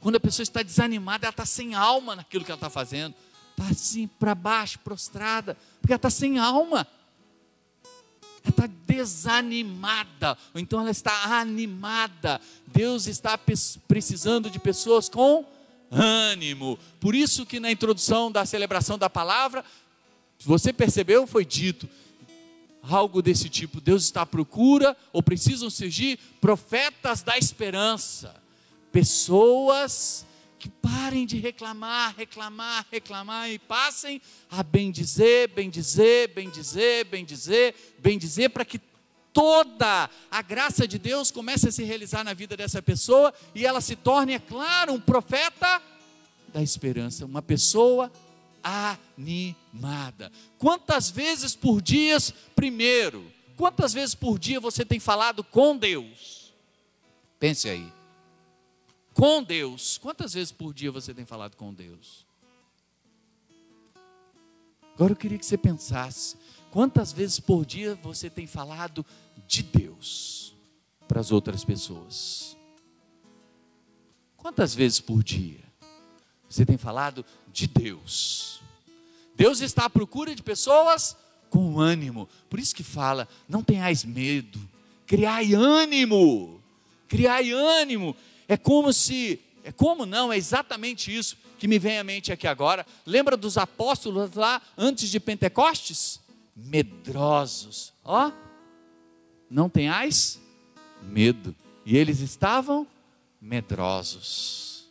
Quando 0.00 0.16
a 0.16 0.20
pessoa 0.20 0.42
está 0.42 0.62
desanimada, 0.62 1.26
ela 1.26 1.30
está 1.30 1.46
sem 1.46 1.74
alma 1.74 2.16
naquilo 2.16 2.44
que 2.44 2.50
ela 2.50 2.56
está 2.58 2.68
fazendo. 2.68 3.14
Está 3.50 3.68
assim, 3.70 4.06
para 4.06 4.34
baixo, 4.34 4.78
prostrada, 4.80 5.56
porque 5.80 5.92
ela 5.92 5.96
está 5.96 6.10
sem 6.10 6.38
alma. 6.38 6.86
Está 8.46 8.68
desanimada, 8.86 10.36
ou 10.52 10.60
então 10.60 10.80
ela 10.80 10.90
está 10.90 11.38
animada. 11.40 12.40
Deus 12.66 13.06
está 13.06 13.38
precisando 13.88 14.50
de 14.50 14.58
pessoas 14.58 15.08
com 15.08 15.44
ânimo. 15.90 16.78
Por 16.98 17.14
isso 17.14 17.46
que 17.46 17.60
na 17.60 17.70
introdução 17.70 18.32
da 18.32 18.44
celebração 18.44 18.98
da 18.98 19.08
palavra, 19.08 19.64
você 20.40 20.72
percebeu, 20.72 21.26
foi 21.26 21.44
dito 21.44 21.88
algo 22.82 23.22
desse 23.22 23.48
tipo. 23.48 23.80
Deus 23.80 24.04
está 24.04 24.22
à 24.22 24.26
procura, 24.26 24.96
ou 25.12 25.22
precisam 25.22 25.70
surgir 25.70 26.18
profetas 26.40 27.22
da 27.22 27.38
esperança, 27.38 28.34
pessoas 28.90 30.26
que 30.62 30.68
parem 30.68 31.26
de 31.26 31.40
reclamar, 31.40 32.14
reclamar, 32.16 32.86
reclamar 32.88 33.50
e 33.50 33.58
passem 33.58 34.22
a 34.48 34.62
bendizer, 34.62 35.48
bendizer, 35.48 36.32
bendizer, 36.32 37.04
bendizer, 37.04 37.74
bendizer, 37.98 38.48
para 38.48 38.64
que 38.64 38.80
toda 39.32 40.08
a 40.30 40.40
graça 40.40 40.86
de 40.86 41.00
Deus 41.00 41.32
comece 41.32 41.68
a 41.68 41.72
se 41.72 41.82
realizar 41.82 42.22
na 42.22 42.32
vida 42.32 42.56
dessa 42.56 42.80
pessoa 42.80 43.34
e 43.56 43.66
ela 43.66 43.80
se 43.80 43.96
torne, 43.96 44.34
é 44.34 44.38
claro, 44.38 44.92
um 44.92 45.00
profeta 45.00 45.82
da 46.54 46.62
esperança, 46.62 47.26
uma 47.26 47.42
pessoa 47.42 48.12
animada. 48.62 50.30
Quantas 50.58 51.10
vezes 51.10 51.56
por 51.56 51.82
dia, 51.82 52.18
primeiro, 52.54 53.26
quantas 53.56 53.92
vezes 53.92 54.14
por 54.14 54.38
dia 54.38 54.60
você 54.60 54.84
tem 54.84 55.00
falado 55.00 55.42
com 55.42 55.76
Deus? 55.76 56.54
Pense 57.40 57.68
aí. 57.68 58.01
Com 59.14 59.42
Deus. 59.42 59.98
Quantas 59.98 60.34
vezes 60.34 60.52
por 60.52 60.72
dia 60.72 60.90
você 60.90 61.12
tem 61.12 61.24
falado 61.24 61.56
com 61.56 61.72
Deus? 61.72 62.26
Agora 64.94 65.12
eu 65.12 65.16
queria 65.16 65.38
que 65.38 65.46
você 65.46 65.56
pensasse: 65.56 66.36
quantas 66.70 67.12
vezes 67.12 67.40
por 67.40 67.64
dia 67.64 67.94
você 68.02 68.28
tem 68.28 68.46
falado 68.46 69.04
de 69.46 69.62
Deus 69.62 70.54
para 71.08 71.20
as 71.20 71.32
outras 71.32 71.64
pessoas? 71.64 72.56
Quantas 74.36 74.74
vezes 74.74 75.00
por 75.00 75.22
dia 75.22 75.60
você 76.48 76.66
tem 76.66 76.76
falado 76.76 77.24
de 77.52 77.66
Deus? 77.66 78.60
Deus 79.34 79.60
está 79.60 79.86
à 79.86 79.90
procura 79.90 80.34
de 80.34 80.42
pessoas 80.42 81.16
com 81.48 81.78
ânimo. 81.80 82.28
Por 82.50 82.58
isso 82.58 82.74
que 82.74 82.82
fala: 82.82 83.28
não 83.48 83.62
tenhais 83.62 84.04
medo, 84.04 84.60
criai 85.06 85.54
ânimo. 85.54 86.60
Criai 87.08 87.52
ânimo. 87.52 88.16
É 88.48 88.56
como 88.56 88.92
se, 88.92 89.40
é 89.64 89.72
como 89.72 90.04
não, 90.06 90.32
é 90.32 90.36
exatamente 90.36 91.14
isso 91.14 91.36
que 91.58 91.68
me 91.68 91.78
vem 91.78 91.98
à 91.98 92.04
mente 92.04 92.32
aqui 92.32 92.46
agora. 92.46 92.84
Lembra 93.06 93.36
dos 93.36 93.56
apóstolos 93.56 94.34
lá 94.34 94.60
antes 94.76 95.08
de 95.10 95.20
Pentecostes? 95.20 96.20
Medrosos. 96.56 97.92
Ó, 98.04 98.32
não 99.48 99.68
tenhais 99.68 100.40
medo. 101.02 101.54
E 101.84 101.96
eles 101.96 102.20
estavam 102.20 102.86
medrosos. 103.40 104.86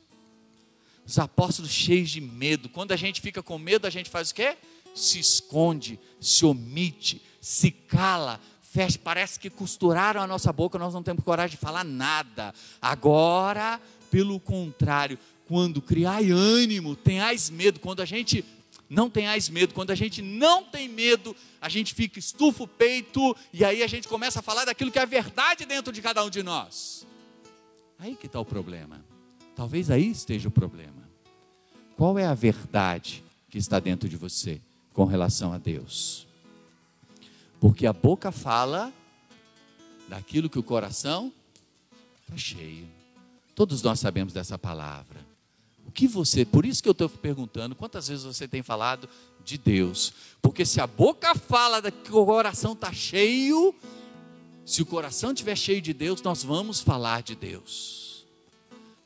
Os 1.05 1.20
apóstolos 1.20 1.72
cheios 1.72 2.10
de 2.10 2.22
medo. 2.22 2.70
Quando 2.70 2.91
a 2.91 2.96
gente 2.96 3.20
fica 3.22 3.43
com 3.43 3.58
medo, 3.58 3.86
a 3.86 3.89
gente 3.89 4.10
faz 4.10 4.31
o 4.31 4.36
quê? 4.36 4.55
Se 4.96 5.20
esconde, 5.20 6.00
se 6.20 6.46
omite, 6.46 7.22
se 7.41 7.72
cala, 7.72 8.39
fecha. 8.71 8.97
Parece 9.03 9.39
que 9.39 9.49
costuraram 9.49 10.21
a 10.21 10.27
nossa 10.27 10.51
boca, 10.53 10.79
nós 10.79 10.93
não 10.93 11.03
temos 11.03 11.23
coragem 11.23 11.57
de 11.57 11.61
falar 11.61 11.83
nada. 11.83 12.53
Agora, 12.81 13.79
pelo 14.09 14.39
contrário, 14.39 15.19
quando 15.45 15.81
criai 15.81 16.31
ânimo, 16.31 16.95
tenhais 16.95 17.49
medo, 17.49 17.79
quando 17.79 18.01
a 18.01 18.05
gente 18.05 18.45
não 18.89 19.09
tenhais 19.09 19.49
medo, 19.49 19.73
quando 19.73 19.91
a 19.91 19.95
gente 19.95 20.21
não 20.21 20.63
tem 20.63 20.87
medo, 20.87 21.35
a 21.61 21.67
gente 21.67 21.93
fica 21.93 22.19
estufa 22.19 22.63
o 22.63 22.67
peito 22.67 23.35
e 23.53 23.63
aí 23.63 23.83
a 23.83 23.87
gente 23.87 24.07
começa 24.07 24.39
a 24.39 24.41
falar 24.41 24.65
daquilo 24.65 24.91
que 24.91 24.99
é 24.99 25.05
verdade 25.05 25.65
dentro 25.65 25.91
de 25.91 26.01
cada 26.01 26.23
um 26.23 26.29
de 26.29 26.41
nós. 26.41 27.05
Aí 27.99 28.15
que 28.15 28.25
está 28.25 28.39
o 28.39 28.45
problema. 28.45 29.03
Talvez 29.55 29.91
aí 29.91 30.09
esteja 30.09 30.47
o 30.47 30.51
problema. 30.51 31.09
Qual 31.97 32.17
é 32.17 32.25
a 32.25 32.33
verdade 32.33 33.23
que 33.49 33.57
está 33.57 33.79
dentro 33.79 34.09
de 34.09 34.17
você 34.17 34.59
com 34.93 35.05
relação 35.05 35.53
a 35.53 35.57
Deus? 35.57 36.30
Porque 37.62 37.86
a 37.86 37.94
boca 37.94 38.32
fala 38.32 38.91
daquilo 40.10 40.50
que 40.50 40.58
o 40.58 40.63
coração 40.63 41.32
está 42.24 42.36
cheio. 42.36 42.88
Todos 43.53 43.84
nós 43.84 44.00
sabemos 44.00 44.34
dessa 44.34 44.58
palavra. 44.58 45.24
O 45.86 45.91
que 45.91 46.08
você, 46.08 46.44
por 46.44 46.65
isso 46.65 46.82
que 46.82 46.89
eu 46.89 46.94
estou 46.94 47.08
perguntando, 47.08 47.75
quantas 47.75 48.08
vezes 48.08 48.24
você 48.24 48.48
tem 48.48 48.63
falado 48.63 49.08
de 49.46 49.60
Deus? 49.60 50.12
Porque 50.41 50.65
se 50.65 50.82
a 50.82 50.88
boca 50.88 51.36
fala 51.36 51.84
que 51.91 52.12
o 52.12 52.25
coração 52.25 52.74
está 52.74 52.91
cheio, 52.91 53.75
se 54.65 54.82
o 54.82 54.86
coração 54.86 55.32
estiver 55.32 55.56
cheio 55.56 55.84
de 55.84 55.94
Deus, 55.94 56.20
nós 56.24 56.44
vamos 56.44 56.82
falar 56.82 57.22
de 57.22 57.36
Deus. 57.36 58.00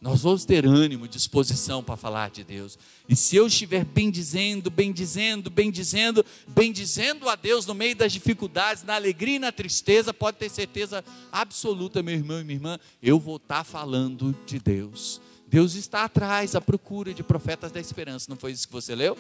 Nós 0.06 0.22
vamos 0.22 0.46
ter 0.46 0.68
ânimo, 0.68 1.08
disposição 1.08 1.84
para 1.84 1.98
falar 1.98 2.30
de 2.30 2.44
Deus. 2.44 2.78
E 3.10 3.16
se 3.16 3.36
eu 3.36 3.48
estiver 3.48 3.84
bem 3.84 4.12
dizendo, 4.12 4.70
bem 4.70 4.94
dizendo, 4.94 5.50
bem 5.50 5.72
dizendo, 5.72 6.24
bem 6.46 6.72
dizendo 6.72 7.28
a 7.28 7.36
Deus 7.36 7.66
no 7.66 7.74
meio 7.74 7.96
das 7.96 8.14
dificuldades, 8.14 8.84
na 8.84 8.94
alegria 8.94 9.38
e 9.38 9.40
na 9.40 9.52
tristeza, 9.52 10.14
pode 10.14 10.38
ter 10.38 10.50
certeza 10.52 11.04
absoluta, 11.32 12.04
meu 12.04 12.14
irmão 12.14 12.40
e 12.40 12.44
minha 12.44 12.56
irmã, 12.56 12.80
eu 13.02 13.20
vou 13.20 13.38
estar 13.38 13.64
falando 13.64 14.38
de 14.46 14.60
Deus. 14.60 15.20
Deus 15.48 15.74
está 15.74 16.04
atrás 16.04 16.56
à 16.56 16.62
procura 16.62 17.12
de 17.12 17.24
profetas 17.24 17.72
da 17.72 17.80
esperança. 17.80 18.28
Não 18.30 18.38
foi 18.38 18.52
isso 18.52 18.68
que 18.68 18.74
você 18.74 18.94
leu? 18.94 19.18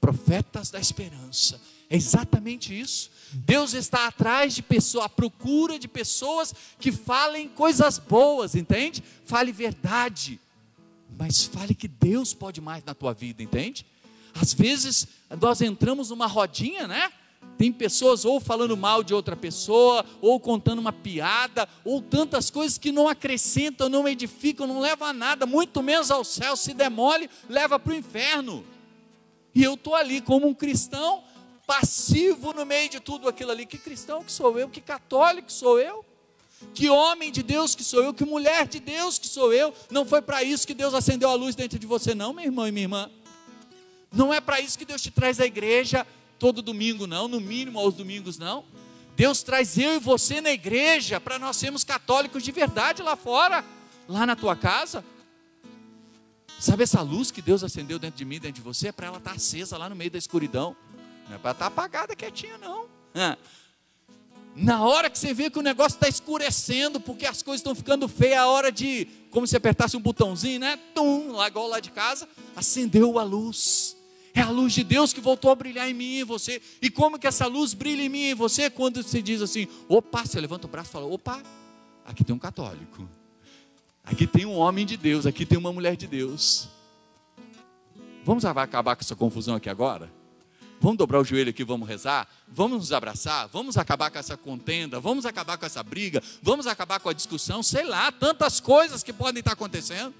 Profetas 0.00 0.70
da 0.70 0.78
esperança. 0.78 1.60
É 1.90 1.96
exatamente 1.96 2.78
isso. 2.78 3.10
Deus 3.32 3.72
está 3.72 4.06
atrás 4.06 4.54
de 4.54 4.62
pessoas, 4.62 5.04
à 5.04 5.08
procura 5.08 5.78
de 5.78 5.88
pessoas 5.88 6.54
que 6.78 6.92
falem 6.92 7.48
coisas 7.48 7.98
boas, 7.98 8.54
entende? 8.54 9.02
Fale 9.24 9.52
verdade. 9.52 10.38
Mas 11.16 11.44
fale 11.44 11.74
que 11.74 11.88
Deus 11.88 12.34
pode 12.34 12.60
mais 12.60 12.84
na 12.84 12.94
tua 12.94 13.14
vida, 13.14 13.42
entende? 13.42 13.86
Às 14.34 14.52
vezes 14.52 15.08
nós 15.40 15.60
entramos 15.60 16.10
numa 16.10 16.26
rodinha, 16.26 16.86
né? 16.86 17.10
Tem 17.56 17.72
pessoas 17.72 18.24
ou 18.24 18.38
falando 18.38 18.76
mal 18.76 19.02
de 19.02 19.12
outra 19.12 19.34
pessoa, 19.34 20.04
ou 20.20 20.38
contando 20.38 20.78
uma 20.78 20.92
piada, 20.92 21.68
ou 21.84 22.00
tantas 22.00 22.50
coisas 22.50 22.78
que 22.78 22.92
não 22.92 23.08
acrescentam, 23.08 23.88
não 23.88 24.06
edificam, 24.06 24.66
não 24.66 24.80
levam 24.80 25.08
a 25.08 25.12
nada, 25.12 25.44
muito 25.44 25.82
menos 25.82 26.10
ao 26.10 26.22
céu, 26.22 26.56
se 26.56 26.72
demole, 26.72 27.28
leva 27.48 27.78
para 27.78 27.92
o 27.92 27.96
inferno. 27.96 28.64
E 29.54 29.62
eu 29.64 29.74
estou 29.74 29.94
ali 29.94 30.20
como 30.20 30.46
um 30.46 30.54
cristão, 30.54 31.24
passivo 31.68 32.54
no 32.54 32.64
meio 32.64 32.88
de 32.88 32.98
tudo 32.98 33.28
aquilo 33.28 33.50
ali. 33.50 33.66
Que 33.66 33.76
cristão 33.76 34.24
que 34.24 34.32
sou 34.32 34.58
eu? 34.58 34.70
Que 34.70 34.80
católico 34.80 35.48
que 35.48 35.52
sou 35.52 35.78
eu? 35.78 36.02
Que 36.72 36.88
homem 36.88 37.30
de 37.30 37.42
Deus 37.42 37.74
que 37.74 37.84
sou 37.84 38.02
eu? 38.02 38.14
Que 38.14 38.24
mulher 38.24 38.66
de 38.66 38.80
Deus 38.80 39.18
que 39.18 39.26
sou 39.26 39.52
eu? 39.52 39.74
Não 39.90 40.06
foi 40.06 40.22
para 40.22 40.42
isso 40.42 40.66
que 40.66 40.72
Deus 40.72 40.94
acendeu 40.94 41.28
a 41.28 41.34
luz 41.34 41.54
dentro 41.54 41.78
de 41.78 41.86
você, 41.86 42.14
não, 42.14 42.32
meu 42.32 42.46
irmão 42.46 42.66
e 42.66 42.72
minha 42.72 42.84
irmã. 42.84 43.10
Não 44.10 44.32
é 44.32 44.40
para 44.40 44.58
isso 44.62 44.78
que 44.78 44.86
Deus 44.86 45.02
te 45.02 45.10
traz 45.10 45.38
à 45.40 45.44
igreja 45.44 46.06
todo 46.38 46.62
domingo, 46.62 47.06
não, 47.06 47.28
no 47.28 47.38
mínimo 47.38 47.78
aos 47.78 47.92
domingos, 47.92 48.38
não. 48.38 48.64
Deus 49.14 49.42
traz 49.42 49.76
eu 49.76 49.96
e 49.96 49.98
você 49.98 50.40
na 50.40 50.50
igreja 50.50 51.20
para 51.20 51.38
nós 51.38 51.58
sermos 51.58 51.84
católicos 51.84 52.42
de 52.42 52.50
verdade 52.50 53.02
lá 53.02 53.14
fora, 53.14 53.62
lá 54.08 54.24
na 54.24 54.34
tua 54.34 54.56
casa. 54.56 55.04
Sabe 56.58 56.84
essa 56.84 57.02
luz 57.02 57.30
que 57.30 57.42
Deus 57.42 57.62
acendeu 57.62 57.98
dentro 57.98 58.16
de 58.16 58.24
mim, 58.24 58.40
dentro 58.40 58.54
de 58.54 58.62
você? 58.62 58.88
É 58.88 58.92
para 58.92 59.08
ela 59.08 59.18
estar 59.18 59.30
tá 59.30 59.36
acesa 59.36 59.76
lá 59.76 59.88
no 59.90 59.94
meio 59.94 60.10
da 60.10 60.18
escuridão. 60.18 60.74
Não 61.28 61.36
é 61.36 61.38
para 61.38 61.50
estar 61.52 61.64
tá 61.64 61.66
apagada 61.66 62.16
quietinha, 62.16 62.56
não. 62.58 62.86
Na 64.56 64.82
hora 64.82 65.08
que 65.08 65.16
você 65.16 65.32
vê 65.32 65.48
que 65.48 65.58
o 65.58 65.62
negócio 65.62 65.96
está 65.96 66.08
escurecendo, 66.08 66.98
porque 66.98 67.26
as 67.26 67.42
coisas 67.42 67.60
estão 67.60 67.74
ficando 67.76 68.08
feias, 68.08 68.38
a 68.38 68.48
hora 68.48 68.72
de, 68.72 69.06
como 69.30 69.46
se 69.46 69.56
apertasse 69.56 69.96
um 69.96 70.00
botãozinho, 70.00 70.58
né? 70.58 70.76
Tum, 70.94 71.30
lá 71.32 71.46
igual 71.46 71.68
lá 71.68 71.78
de 71.78 71.92
casa, 71.92 72.28
acendeu 72.56 73.18
a 73.20 73.22
luz. 73.22 73.96
É 74.34 74.40
a 74.40 74.50
luz 74.50 74.72
de 74.72 74.82
Deus 74.82 75.12
que 75.12 75.20
voltou 75.20 75.50
a 75.50 75.54
brilhar 75.54 75.88
em 75.88 75.94
mim 75.94 76.04
e 76.04 76.20
em 76.20 76.24
você. 76.24 76.60
E 76.82 76.90
como 76.90 77.18
que 77.18 77.26
essa 77.26 77.46
luz 77.46 77.72
brilha 77.72 78.02
em 78.02 78.08
mim 78.08 78.18
e 78.18 78.30
em 78.30 78.34
você? 78.34 78.68
Quando 78.68 79.02
você 79.02 79.22
diz 79.22 79.42
assim, 79.42 79.68
opa, 79.88 80.24
você 80.24 80.40
levanta 80.40 80.66
o 80.66 80.70
braço 80.70 80.90
e 80.90 80.92
fala, 80.92 81.06
opa, 81.06 81.40
aqui 82.04 82.24
tem 82.24 82.34
um 82.34 82.38
católico. 82.38 83.08
Aqui 84.02 84.26
tem 84.26 84.44
um 84.44 84.56
homem 84.56 84.84
de 84.84 84.96
Deus, 84.96 85.26
aqui 85.26 85.46
tem 85.46 85.58
uma 85.58 85.72
mulher 85.72 85.96
de 85.96 86.06
Deus. 86.06 86.68
Vamos 88.24 88.44
acabar 88.44 88.96
com 88.96 89.02
essa 89.02 89.14
confusão 89.14 89.54
aqui 89.54 89.68
agora? 89.68 90.17
Vamos 90.80 90.98
dobrar 90.98 91.20
o 91.20 91.24
joelho 91.24 91.50
aqui, 91.50 91.64
vamos 91.64 91.88
rezar? 91.88 92.28
Vamos 92.46 92.78
nos 92.78 92.92
abraçar? 92.92 93.48
Vamos 93.48 93.76
acabar 93.76 94.10
com 94.10 94.18
essa 94.18 94.36
contenda? 94.36 95.00
Vamos 95.00 95.26
acabar 95.26 95.58
com 95.58 95.66
essa 95.66 95.82
briga? 95.82 96.22
Vamos 96.40 96.66
acabar 96.66 97.00
com 97.00 97.08
a 97.08 97.12
discussão? 97.12 97.62
Sei 97.62 97.84
lá, 97.84 98.12
tantas 98.12 98.60
coisas 98.60 99.02
que 99.02 99.12
podem 99.12 99.40
estar 99.40 99.52
acontecendo. 99.52 100.14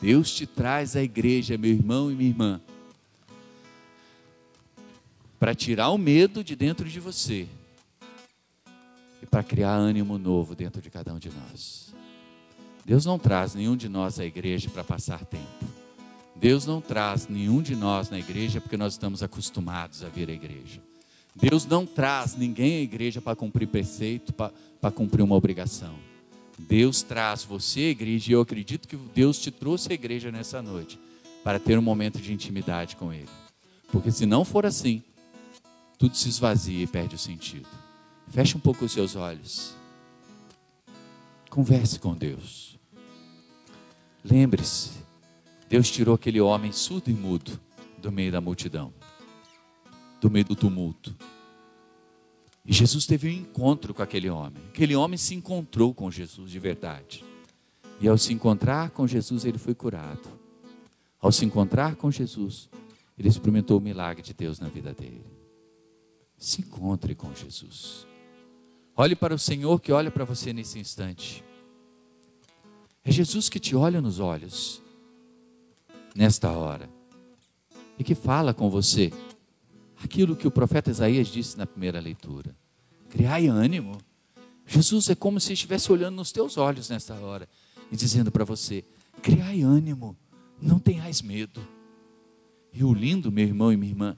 Deus 0.00 0.30
te 0.30 0.46
traz 0.46 0.96
à 0.96 1.02
igreja, 1.02 1.56
meu 1.58 1.70
irmão 1.70 2.10
e 2.10 2.14
minha 2.14 2.30
irmã, 2.30 2.60
para 5.38 5.54
tirar 5.54 5.90
o 5.90 5.98
medo 5.98 6.44
de 6.44 6.54
dentro 6.56 6.88
de 6.88 7.00
você 7.00 7.46
e 9.22 9.26
para 9.26 9.42
criar 9.42 9.74
ânimo 9.74 10.18
novo 10.18 10.54
dentro 10.54 10.80
de 10.80 10.90
cada 10.90 11.12
um 11.12 11.18
de 11.18 11.30
nós. 11.30 11.94
Deus 12.84 13.04
não 13.04 13.18
traz 13.18 13.54
nenhum 13.54 13.76
de 13.76 13.88
nós 13.88 14.18
à 14.18 14.24
igreja 14.24 14.68
para 14.70 14.84
passar 14.84 15.24
tempo. 15.24 15.79
Deus 16.40 16.64
não 16.64 16.80
traz 16.80 17.28
nenhum 17.28 17.60
de 17.60 17.76
nós 17.76 18.08
na 18.08 18.18
igreja 18.18 18.62
porque 18.62 18.76
nós 18.76 18.94
estamos 18.94 19.22
acostumados 19.22 20.02
a 20.02 20.08
vir 20.08 20.30
à 20.30 20.32
igreja. 20.32 20.80
Deus 21.36 21.66
não 21.66 21.84
traz 21.84 22.34
ninguém 22.34 22.78
à 22.78 22.80
igreja 22.80 23.20
para 23.20 23.36
cumprir 23.36 23.68
preceito, 23.68 24.32
para, 24.32 24.90
cumprir 24.90 25.22
uma 25.22 25.36
obrigação. 25.36 25.94
Deus 26.58 27.02
traz 27.02 27.44
você, 27.44 27.90
igreja, 27.90 28.30
e 28.30 28.34
eu 28.34 28.40
acredito 28.40 28.88
que 28.88 28.96
Deus 28.96 29.38
te 29.38 29.50
trouxe 29.50 29.92
à 29.92 29.94
igreja 29.94 30.32
nessa 30.32 30.62
noite 30.62 30.98
para 31.44 31.58
ter 31.58 31.78
um 31.78 31.82
momento 31.82 32.18
de 32.18 32.32
intimidade 32.32 32.96
com 32.96 33.12
Ele. 33.12 33.28
Porque 33.92 34.10
se 34.10 34.24
não 34.24 34.44
for 34.44 34.64
assim, 34.64 35.02
tudo 35.98 36.16
se 36.16 36.28
esvazia 36.28 36.82
e 36.82 36.86
perde 36.86 37.16
o 37.16 37.18
sentido. 37.18 37.68
Feche 38.28 38.56
um 38.56 38.60
pouco 38.60 38.86
os 38.86 38.92
seus 38.92 39.14
olhos. 39.14 39.74
Converse 41.50 41.98
com 41.98 42.14
Deus. 42.14 42.78
Lembre-se, 44.24 44.99
Deus 45.70 45.88
tirou 45.88 46.16
aquele 46.16 46.40
homem 46.40 46.72
surdo 46.72 47.10
e 47.10 47.14
mudo 47.14 47.52
do 47.96 48.10
meio 48.10 48.32
da 48.32 48.40
multidão, 48.40 48.92
do 50.20 50.28
meio 50.28 50.44
do 50.44 50.56
tumulto. 50.56 51.14
E 52.66 52.72
Jesus 52.72 53.06
teve 53.06 53.28
um 53.28 53.32
encontro 53.32 53.94
com 53.94 54.02
aquele 54.02 54.28
homem. 54.28 54.60
Aquele 54.70 54.96
homem 54.96 55.16
se 55.16 55.32
encontrou 55.32 55.94
com 55.94 56.10
Jesus 56.10 56.50
de 56.50 56.58
verdade. 56.58 57.24
E 58.00 58.08
ao 58.08 58.18
se 58.18 58.32
encontrar 58.32 58.90
com 58.90 59.06
Jesus, 59.06 59.44
ele 59.44 59.58
foi 59.58 59.72
curado. 59.72 60.28
Ao 61.20 61.30
se 61.30 61.44
encontrar 61.44 61.94
com 61.94 62.10
Jesus, 62.10 62.68
ele 63.16 63.28
experimentou 63.28 63.78
o 63.78 63.80
milagre 63.80 64.24
de 64.24 64.34
Deus 64.34 64.58
na 64.58 64.66
vida 64.66 64.92
dele. 64.92 65.24
Se 66.36 66.62
encontre 66.62 67.14
com 67.14 67.32
Jesus. 67.32 68.08
Olhe 68.96 69.14
para 69.14 69.36
o 69.36 69.38
Senhor 69.38 69.80
que 69.80 69.92
olha 69.92 70.10
para 70.10 70.24
você 70.24 70.52
nesse 70.52 70.80
instante. 70.80 71.44
É 73.04 73.12
Jesus 73.12 73.48
que 73.48 73.60
te 73.60 73.76
olha 73.76 74.00
nos 74.00 74.18
olhos 74.18 74.82
nesta 76.14 76.50
hora 76.50 76.88
e 77.98 78.04
que 78.04 78.14
fala 78.14 78.54
com 78.54 78.70
você 78.70 79.12
aquilo 80.02 80.34
que 80.34 80.48
o 80.48 80.50
profeta 80.50 80.90
Isaías 80.90 81.28
disse 81.28 81.58
na 81.58 81.66
primeira 81.66 82.00
leitura. 82.00 82.56
Criai 83.08 83.46
ânimo. 83.46 83.98
Jesus 84.66 85.10
é 85.10 85.14
como 85.14 85.40
se 85.40 85.52
estivesse 85.52 85.90
olhando 85.92 86.16
nos 86.16 86.32
teus 86.32 86.56
olhos 86.56 86.88
nesta 86.88 87.14
hora 87.14 87.48
e 87.92 87.96
dizendo 87.96 88.30
para 88.30 88.44
você: 88.44 88.84
criai 89.20 89.62
ânimo, 89.62 90.16
não 90.60 90.78
tenhais 90.78 91.20
medo. 91.20 91.60
E 92.72 92.84
o 92.84 92.94
lindo, 92.94 93.32
meu 93.32 93.44
irmão 93.44 93.72
e 93.72 93.76
minha 93.76 93.92
irmã, 93.92 94.16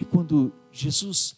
é 0.00 0.04
quando 0.04 0.52
Jesus 0.70 1.36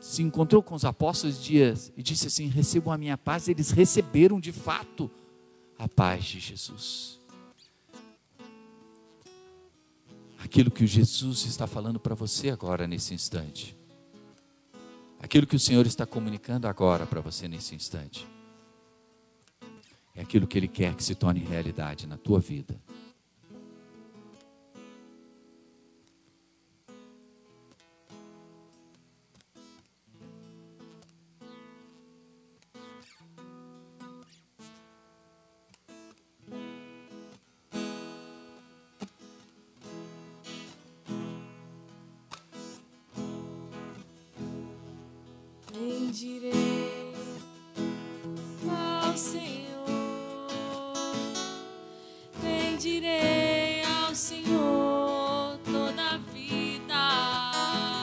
se 0.00 0.22
encontrou 0.22 0.62
com 0.62 0.74
os 0.74 0.84
apóstolos 0.84 1.42
dias 1.42 1.92
e 1.96 2.02
disse 2.02 2.28
assim: 2.28 2.46
recebam 2.46 2.92
a 2.92 2.98
minha 2.98 3.18
paz, 3.18 3.48
eles 3.48 3.70
receberam 3.70 4.40
de 4.40 4.52
fato 4.52 5.10
a 5.78 5.88
paz 5.88 6.24
de 6.24 6.40
Jesus. 6.40 7.21
Aquilo 10.52 10.70
que 10.70 10.86
Jesus 10.86 11.46
está 11.46 11.66
falando 11.66 11.98
para 11.98 12.14
você 12.14 12.50
agora 12.50 12.86
nesse 12.86 13.14
instante. 13.14 13.74
Aquilo 15.18 15.46
que 15.46 15.56
o 15.56 15.58
Senhor 15.58 15.86
está 15.86 16.04
comunicando 16.04 16.68
agora 16.68 17.06
para 17.06 17.22
você 17.22 17.48
nesse 17.48 17.74
instante. 17.74 18.28
É 20.14 20.20
aquilo 20.20 20.46
que 20.46 20.58
Ele 20.58 20.68
quer 20.68 20.94
que 20.94 21.02
se 21.02 21.14
torne 21.14 21.40
realidade 21.40 22.06
na 22.06 22.18
tua 22.18 22.38
vida. 22.38 22.78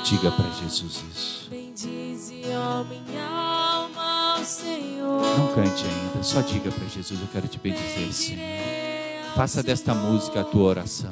Diga 0.10 0.32
para 0.32 0.50
Jesus 0.50 1.04
isso. 1.15 1.48
Bendize, 1.52 2.41
ó 2.48 2.84
minha 2.84 3.24
alma, 3.24 4.38
ao 4.38 4.43
Senhor. 4.43 5.38
Não 5.38 5.54
cante 5.54 5.86
ainda, 5.86 6.24
só 6.24 6.41
diga 6.41 6.72
para 6.72 6.88
Jesus: 6.88 7.22
Eu 7.22 7.28
quero 7.28 7.48
te 7.48 7.60
bendizer, 7.60 8.12
Senhor. 8.12 9.36
Faça 9.36 9.62
desta 9.62 9.93
música 9.93 10.41
a 10.41 10.43
tua 10.43 10.63
oração. 10.63 11.12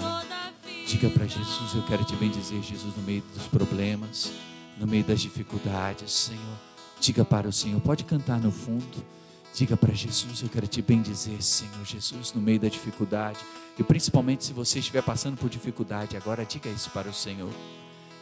Diga 0.88 1.12
para 1.12 1.28
Jesus: 1.28 1.76
Eu 1.76 1.84
quero 1.84 2.04
te 2.06 2.16
bendizer, 2.16 2.60
Jesus, 2.64 2.96
no 2.98 3.04
meio 3.04 3.22
dos 3.36 3.44
problemas, 3.44 4.32
no 4.80 4.88
meio 4.88 5.04
das 5.04 5.22
dificuldades, 5.22 6.12
Senhor. 6.12 6.58
Diga 7.00 7.24
para 7.24 7.48
o 7.48 7.54
Senhor, 7.54 7.80
pode 7.80 8.04
cantar 8.04 8.40
no 8.40 8.52
fundo. 8.52 9.06
Diga 9.54 9.78
para 9.78 9.94
Jesus: 9.94 10.42
Eu 10.42 10.50
quero 10.50 10.66
te 10.66 10.82
bendizer, 10.82 11.40
Senhor 11.44 11.86
Jesus, 11.86 12.34
no 12.34 12.42
meio 12.42 12.60
da 12.60 12.68
dificuldade. 12.68 13.38
E 13.78 13.84
principalmente 13.84 14.44
se 14.44 14.54
você 14.54 14.80
estiver 14.80 15.04
passando 15.04 15.38
por 15.38 15.52
dificuldade 15.52 16.18
agora, 16.18 16.44
diga 16.44 16.68
isso 16.68 16.90
para 16.90 17.08
o 17.08 17.14
Senhor. 17.14 17.52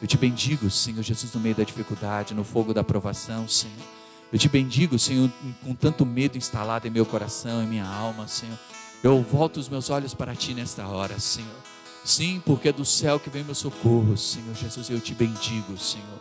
Eu 0.01 0.07
te 0.07 0.17
bendigo, 0.17 0.69
Senhor 0.69 1.01
Jesus, 1.01 1.33
no 1.33 1.39
meio 1.39 1.55
da 1.55 1.63
dificuldade, 1.63 2.33
no 2.33 2.43
fogo 2.43 2.73
da 2.73 2.83
provação, 2.83 3.47
Senhor. 3.47 3.73
Eu 4.31 4.37
te 4.37 4.49
bendigo, 4.49 4.99
Senhor, 4.99 5.31
com 5.63 5.73
tanto 5.73 6.05
medo 6.05 6.37
instalado 6.37 6.87
em 6.87 6.91
meu 6.91 7.05
coração, 7.05 7.63
em 7.63 7.67
minha 7.67 7.85
alma, 7.85 8.27
Senhor. 8.27 8.57
Eu 9.03 9.21
volto 9.21 9.57
os 9.57 9.69
meus 9.69 9.89
olhos 9.89 10.13
para 10.13 10.35
ti 10.35 10.53
nesta 10.53 10.87
hora, 10.87 11.19
Senhor. 11.19 11.55
Sim, 12.03 12.41
porque 12.45 12.69
é 12.69 12.71
do 12.73 12.83
céu 12.83 13.19
que 13.19 13.29
vem 13.29 13.43
meu 13.43 13.55
socorro, 13.55 14.17
Senhor 14.17 14.53
Jesus. 14.55 14.89
Eu 14.89 14.99
te 14.99 15.13
bendigo, 15.13 15.77
Senhor. 15.77 16.19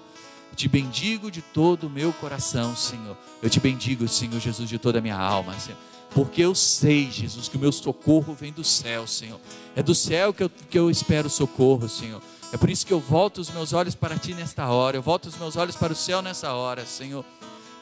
Eu 0.51 0.57
te 0.57 0.69
bendigo 0.69 1.31
de 1.31 1.43
todo 1.43 1.89
o 1.89 1.91
meu 1.91 2.13
coração, 2.13 2.77
Senhor. 2.77 3.17
Eu 3.43 3.51
te 3.51 3.59
bendigo, 3.59 4.07
Senhor 4.07 4.39
Jesus, 4.39 4.69
de 4.69 4.79
toda 4.79 4.99
a 4.99 5.03
minha 5.03 5.19
alma, 5.19 5.59
Senhor. 5.59 5.79
Porque 6.11 6.41
eu 6.41 6.55
sei, 6.55 7.11
Jesus, 7.11 7.49
que 7.49 7.57
o 7.57 7.61
meu 7.61 7.73
socorro 7.73 8.35
vem 8.35 8.53
do 8.53 8.63
céu, 8.63 9.07
Senhor. 9.07 9.41
É 9.75 9.83
do 9.83 9.95
céu 9.95 10.33
que 10.33 10.45
eu, 10.45 10.51
que 10.71 10.79
eu 10.79 10.89
espero 10.89 11.29
socorro, 11.29 11.89
Senhor. 11.89 12.23
É 12.55 12.57
por 12.57 12.71
isso 12.71 12.87
que 12.87 12.93
eu 12.93 13.01
volto 13.01 13.39
os 13.39 13.51
meus 13.51 13.73
olhos 13.73 13.97
para 13.97 14.17
ti 14.17 14.33
nesta 14.33 14.69
hora. 14.69 14.97
Eu 14.97 15.03
volto 15.03 15.27
os 15.27 15.37
meus 15.37 15.57
olhos 15.57 15.75
para 15.75 15.93
o 15.93 15.97
céu 15.97 16.23
nessa 16.23 16.53
hora, 16.53 16.87
Senhor. 16.87 17.25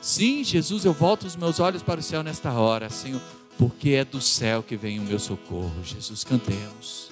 Sim, 0.00 0.42
Jesus, 0.42 0.86
eu 0.86 0.94
volto 0.94 1.24
os 1.26 1.36
meus 1.36 1.60
olhos 1.60 1.82
para 1.82 2.00
o 2.00 2.02
céu 2.02 2.22
nesta 2.22 2.50
hora, 2.52 2.88
Senhor. 2.88 3.20
Porque 3.58 3.90
é 3.90 4.02
do 4.02 4.18
céu 4.18 4.62
que 4.62 4.74
vem 4.74 4.98
o 4.98 5.02
meu 5.02 5.18
socorro. 5.18 5.74
Jesus, 5.84 6.24
cantemos. 6.24 7.10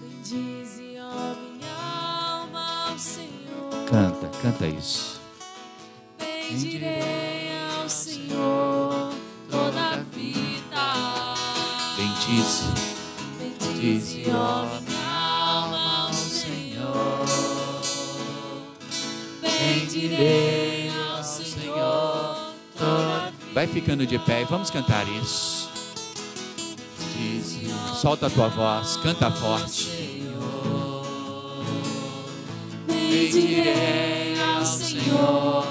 Bendize, 0.00 0.96
ó 0.98 1.36
minha 1.36 1.72
alma, 2.20 2.90
ao 2.90 2.98
Senhor. 2.98 3.84
Canta, 3.88 4.28
canta 4.42 4.66
isso. 4.66 5.20
Bendirei 6.18 7.52
ao 7.78 7.88
Senhor 7.88 9.14
toda 9.48 9.80
a 9.80 9.96
vida. 9.98 11.34
Bendize. 11.96 12.87
Ó 13.80 13.80
minha 13.80 15.08
alma, 15.08 16.06
ao 16.06 16.12
Senhor. 16.12 17.24
Bendirei 19.40 20.90
ao 20.90 21.22
Senhor 21.22 22.54
toda. 22.76 23.32
Vai 23.54 23.68
ficando 23.68 24.04
de 24.04 24.18
pé 24.18 24.42
e 24.42 24.44
vamos 24.46 24.68
cantar 24.68 25.06
isso. 25.22 25.70
Diz, 27.16 27.56
solta 28.00 28.26
a 28.26 28.30
tua 28.30 28.48
voz, 28.48 28.96
canta 28.96 29.30
forte. 29.30 30.24
Bendirei 32.88 34.40
ao 34.40 34.66
Senhor 34.66 35.64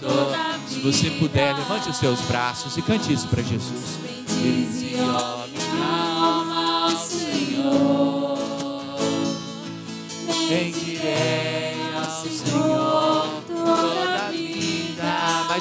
toda. 0.00 0.58
Se 0.66 0.80
você 0.80 1.10
puder, 1.10 1.54
levante 1.56 1.88
os 1.88 1.96
seus 1.96 2.20
braços 2.22 2.76
e 2.76 2.82
cante 2.82 3.12
isso 3.12 3.28
para 3.28 3.40
Jesus. 3.40 3.98
Bendize, 4.02 4.96
ó 5.00 5.41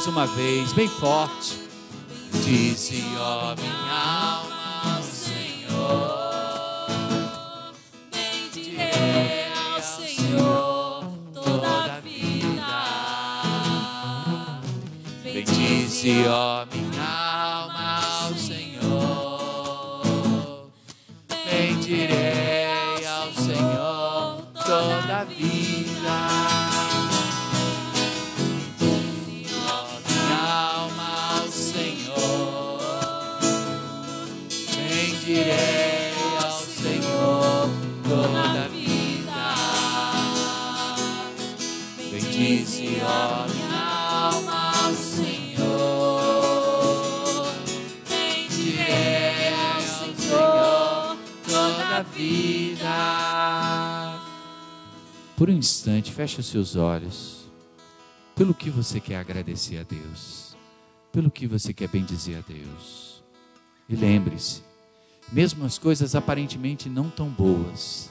Mais 0.01 0.15
uma 0.15 0.25
vez, 0.25 0.73
bem 0.73 0.87
forte. 0.87 1.59
Dize, 2.43 3.03
ó 3.19 3.55
minha 3.55 3.93
alma, 3.93 4.95
ao 4.95 5.03
Senhor. 5.03 6.17
Bendirei 8.11 9.45
ao 9.53 9.79
Senhor 9.79 11.05
toda 11.31 11.67
a 11.83 11.99
vida. 11.99 12.65
bendize, 15.23 16.25
ó 16.27 16.65
minha 16.73 17.05
alma, 17.05 17.99
ao 18.23 18.33
Senhor. 18.33 20.01
Bendirei 21.45 23.05
ao 23.05 23.31
Senhor 23.33 24.41
toda 24.65 25.19
a 25.19 25.23
vida. 25.25 26.60
Vida. 52.21 54.19
Por 55.35 55.49
um 55.49 55.53
instante, 55.53 56.11
feche 56.11 56.39
os 56.39 56.45
seus 56.47 56.75
olhos. 56.75 57.49
Pelo 58.35 58.53
que 58.53 58.69
você 58.69 58.99
quer 58.99 59.17
agradecer 59.17 59.77
a 59.79 59.83
Deus. 59.83 60.55
Pelo 61.11 61.31
que 61.31 61.47
você 61.47 61.73
quer 61.73 61.89
bendizer 61.89 62.37
a 62.37 62.41
Deus. 62.41 63.23
E 63.89 63.95
lembre-se, 63.95 64.63
mesmo 65.31 65.65
as 65.65 65.77
coisas 65.77 66.15
aparentemente 66.15 66.87
não 66.87 67.09
tão 67.09 67.27
boas, 67.29 68.09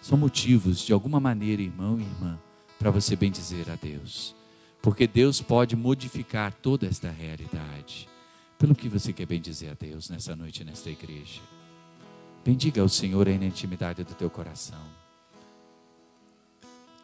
são 0.00 0.16
motivos, 0.16 0.80
de 0.80 0.92
alguma 0.92 1.18
maneira, 1.18 1.60
irmão 1.60 1.98
e 1.98 2.02
irmã, 2.02 2.38
para 2.78 2.90
você 2.90 3.16
bendizer 3.16 3.68
a 3.70 3.74
Deus. 3.74 4.34
Porque 4.80 5.06
Deus 5.06 5.42
pode 5.42 5.74
modificar 5.76 6.52
toda 6.52 6.86
esta 6.86 7.10
realidade. 7.10 8.08
Pelo 8.58 8.74
que 8.74 8.88
você 8.88 9.12
quer 9.12 9.26
bendizer 9.26 9.70
a 9.70 9.74
Deus 9.74 10.08
nessa 10.08 10.36
noite, 10.36 10.64
nesta 10.64 10.90
igreja. 10.90 11.40
Bendiga 12.50 12.82
ao 12.82 12.88
Senhor 12.88 13.28
aí 13.28 13.38
na 13.38 13.44
intimidade 13.44 14.02
do 14.02 14.12
teu 14.12 14.28
coração. 14.28 14.80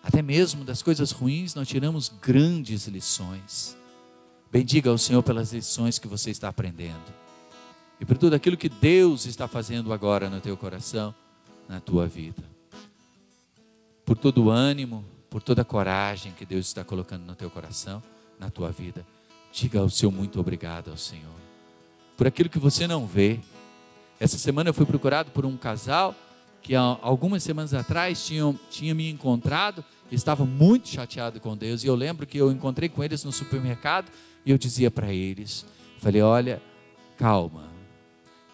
Até 0.02 0.20
mesmo 0.20 0.64
das 0.64 0.82
coisas 0.82 1.12
ruins 1.12 1.54
nós 1.54 1.68
tiramos 1.68 2.08
grandes 2.20 2.88
lições. 2.88 3.76
Bendiga 4.50 4.90
ao 4.90 4.98
Senhor 4.98 5.22
pelas 5.22 5.52
lições 5.52 6.00
que 6.00 6.08
você 6.08 6.32
está 6.32 6.48
aprendendo. 6.48 7.14
E 8.00 8.04
por 8.04 8.18
tudo 8.18 8.34
aquilo 8.34 8.56
que 8.56 8.68
Deus 8.68 9.24
está 9.24 9.46
fazendo 9.46 9.92
agora 9.92 10.28
no 10.28 10.40
teu 10.40 10.56
coração, 10.56 11.14
na 11.68 11.78
tua 11.78 12.08
vida. 12.08 12.42
Por 14.04 14.18
todo 14.18 14.46
o 14.46 14.50
ânimo, 14.50 15.04
por 15.30 15.40
toda 15.40 15.62
a 15.62 15.64
coragem 15.64 16.32
que 16.32 16.44
Deus 16.44 16.66
está 16.66 16.82
colocando 16.82 17.24
no 17.24 17.36
teu 17.36 17.48
coração, 17.50 18.02
na 18.36 18.50
tua 18.50 18.72
vida. 18.72 19.06
Diga 19.52 19.80
o 19.80 19.88
seu 19.88 20.10
muito 20.10 20.40
obrigado 20.40 20.90
ao 20.90 20.96
Senhor. 20.96 21.38
Por 22.16 22.26
aquilo 22.26 22.48
que 22.48 22.58
você 22.58 22.88
não 22.88 23.06
vê. 23.06 23.38
Essa 24.18 24.38
semana 24.38 24.70
eu 24.70 24.74
fui 24.74 24.86
procurado 24.86 25.30
por 25.30 25.44
um 25.44 25.56
casal 25.56 26.14
que 26.62 26.74
algumas 26.74 27.42
semanas 27.42 27.72
atrás 27.72 28.26
tinha, 28.26 28.52
tinha 28.70 28.92
me 28.92 29.08
encontrado, 29.08 29.84
estava 30.10 30.44
muito 30.44 30.88
chateado 30.88 31.38
com 31.38 31.56
Deus. 31.56 31.84
E 31.84 31.86
eu 31.86 31.94
lembro 31.94 32.26
que 32.26 32.38
eu 32.38 32.50
encontrei 32.50 32.88
com 32.88 33.04
eles 33.04 33.22
no 33.22 33.30
supermercado 33.30 34.10
e 34.44 34.50
eu 34.50 34.58
dizia 34.58 34.90
para 34.90 35.12
eles: 35.12 35.64
falei, 35.98 36.22
olha, 36.22 36.60
calma, 37.16 37.68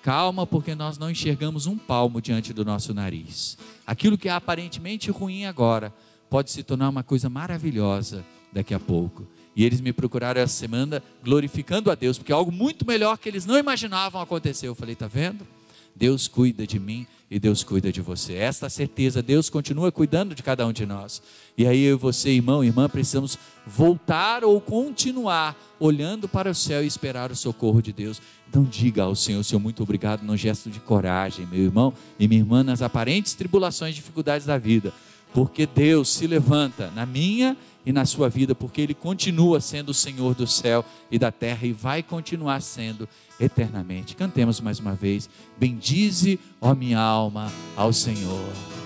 calma, 0.02 0.46
porque 0.46 0.74
nós 0.74 0.98
não 0.98 1.10
enxergamos 1.10 1.66
um 1.66 1.78
palmo 1.78 2.20
diante 2.20 2.52
do 2.52 2.64
nosso 2.64 2.92
nariz. 2.92 3.56
Aquilo 3.86 4.18
que 4.18 4.28
é 4.28 4.32
aparentemente 4.32 5.10
ruim 5.10 5.46
agora 5.46 5.94
pode 6.28 6.50
se 6.50 6.62
tornar 6.62 6.88
uma 6.88 7.02
coisa 7.02 7.30
maravilhosa 7.30 8.24
daqui 8.52 8.74
a 8.74 8.80
pouco. 8.80 9.26
E 9.54 9.64
eles 9.64 9.80
me 9.80 9.92
procuraram 9.92 10.40
essa 10.40 10.54
semana 10.54 11.02
glorificando 11.22 11.90
a 11.90 11.94
Deus, 11.94 12.18
porque 12.18 12.32
algo 12.32 12.50
muito 12.50 12.86
melhor 12.86 13.18
que 13.18 13.28
eles 13.28 13.44
não 13.44 13.58
imaginavam 13.58 14.20
aconteceu. 14.20 14.70
Eu 14.70 14.74
falei, 14.74 14.94
tá 14.94 15.06
vendo? 15.06 15.46
Deus 15.94 16.26
cuida 16.26 16.66
de 16.66 16.78
mim 16.78 17.06
e 17.30 17.38
Deus 17.38 17.62
cuida 17.62 17.92
de 17.92 18.00
você. 18.00 18.34
Esta 18.34 18.68
certeza, 18.68 19.22
Deus 19.22 19.48
continua 19.48 19.92
cuidando 19.92 20.34
de 20.34 20.42
cada 20.42 20.66
um 20.66 20.72
de 20.72 20.84
nós. 20.86 21.22
E 21.56 21.66
aí 21.66 21.82
eu 21.82 21.96
e 21.96 21.98
você, 21.98 22.30
irmão 22.30 22.62
e 22.62 22.66
irmã, 22.66 22.88
precisamos 22.88 23.38
voltar 23.66 24.44
ou 24.44 24.60
continuar 24.60 25.56
olhando 25.78 26.28
para 26.28 26.50
o 26.50 26.54
céu 26.54 26.82
e 26.82 26.86
esperar 26.86 27.30
o 27.30 27.36
socorro 27.36 27.82
de 27.82 27.92
Deus. 27.92 28.20
Então 28.48 28.64
diga 28.64 29.04
ao 29.04 29.14
Senhor, 29.14 29.42
Senhor, 29.44 29.60
muito 29.60 29.82
obrigado 29.82 30.22
num 30.22 30.36
gesto 30.36 30.70
de 30.70 30.80
coragem, 30.80 31.46
meu 31.46 31.62
irmão 31.62 31.94
e 32.18 32.28
minha 32.28 32.40
irmã, 32.40 32.62
nas 32.62 32.82
aparentes 32.82 33.34
tribulações 33.34 33.92
e 33.92 33.96
dificuldades 33.96 34.46
da 34.46 34.58
vida. 34.58 34.92
Porque 35.32 35.64
Deus 35.66 36.10
se 36.10 36.26
levanta 36.26 36.90
na 36.94 37.06
minha 37.06 37.56
e 37.84 37.92
na 37.92 38.04
sua 38.04 38.28
vida, 38.28 38.54
porque 38.54 38.80
Ele 38.80 38.94
continua 38.94 39.60
sendo 39.60 39.90
o 39.90 39.94
Senhor 39.94 40.34
do 40.34 40.46
céu 40.46 40.84
e 41.10 41.18
da 41.18 41.32
terra 41.32 41.66
e 41.66 41.72
vai 41.72 42.02
continuar 42.02 42.60
sendo 42.62 43.08
eternamente. 43.38 44.14
Cantemos 44.16 44.60
mais 44.60 44.78
uma 44.78 44.94
vez. 44.94 45.28
Bendize, 45.58 46.38
ó 46.60 46.74
minha 46.74 47.00
alma, 47.00 47.52
ao 47.76 47.92
Senhor. 47.92 48.81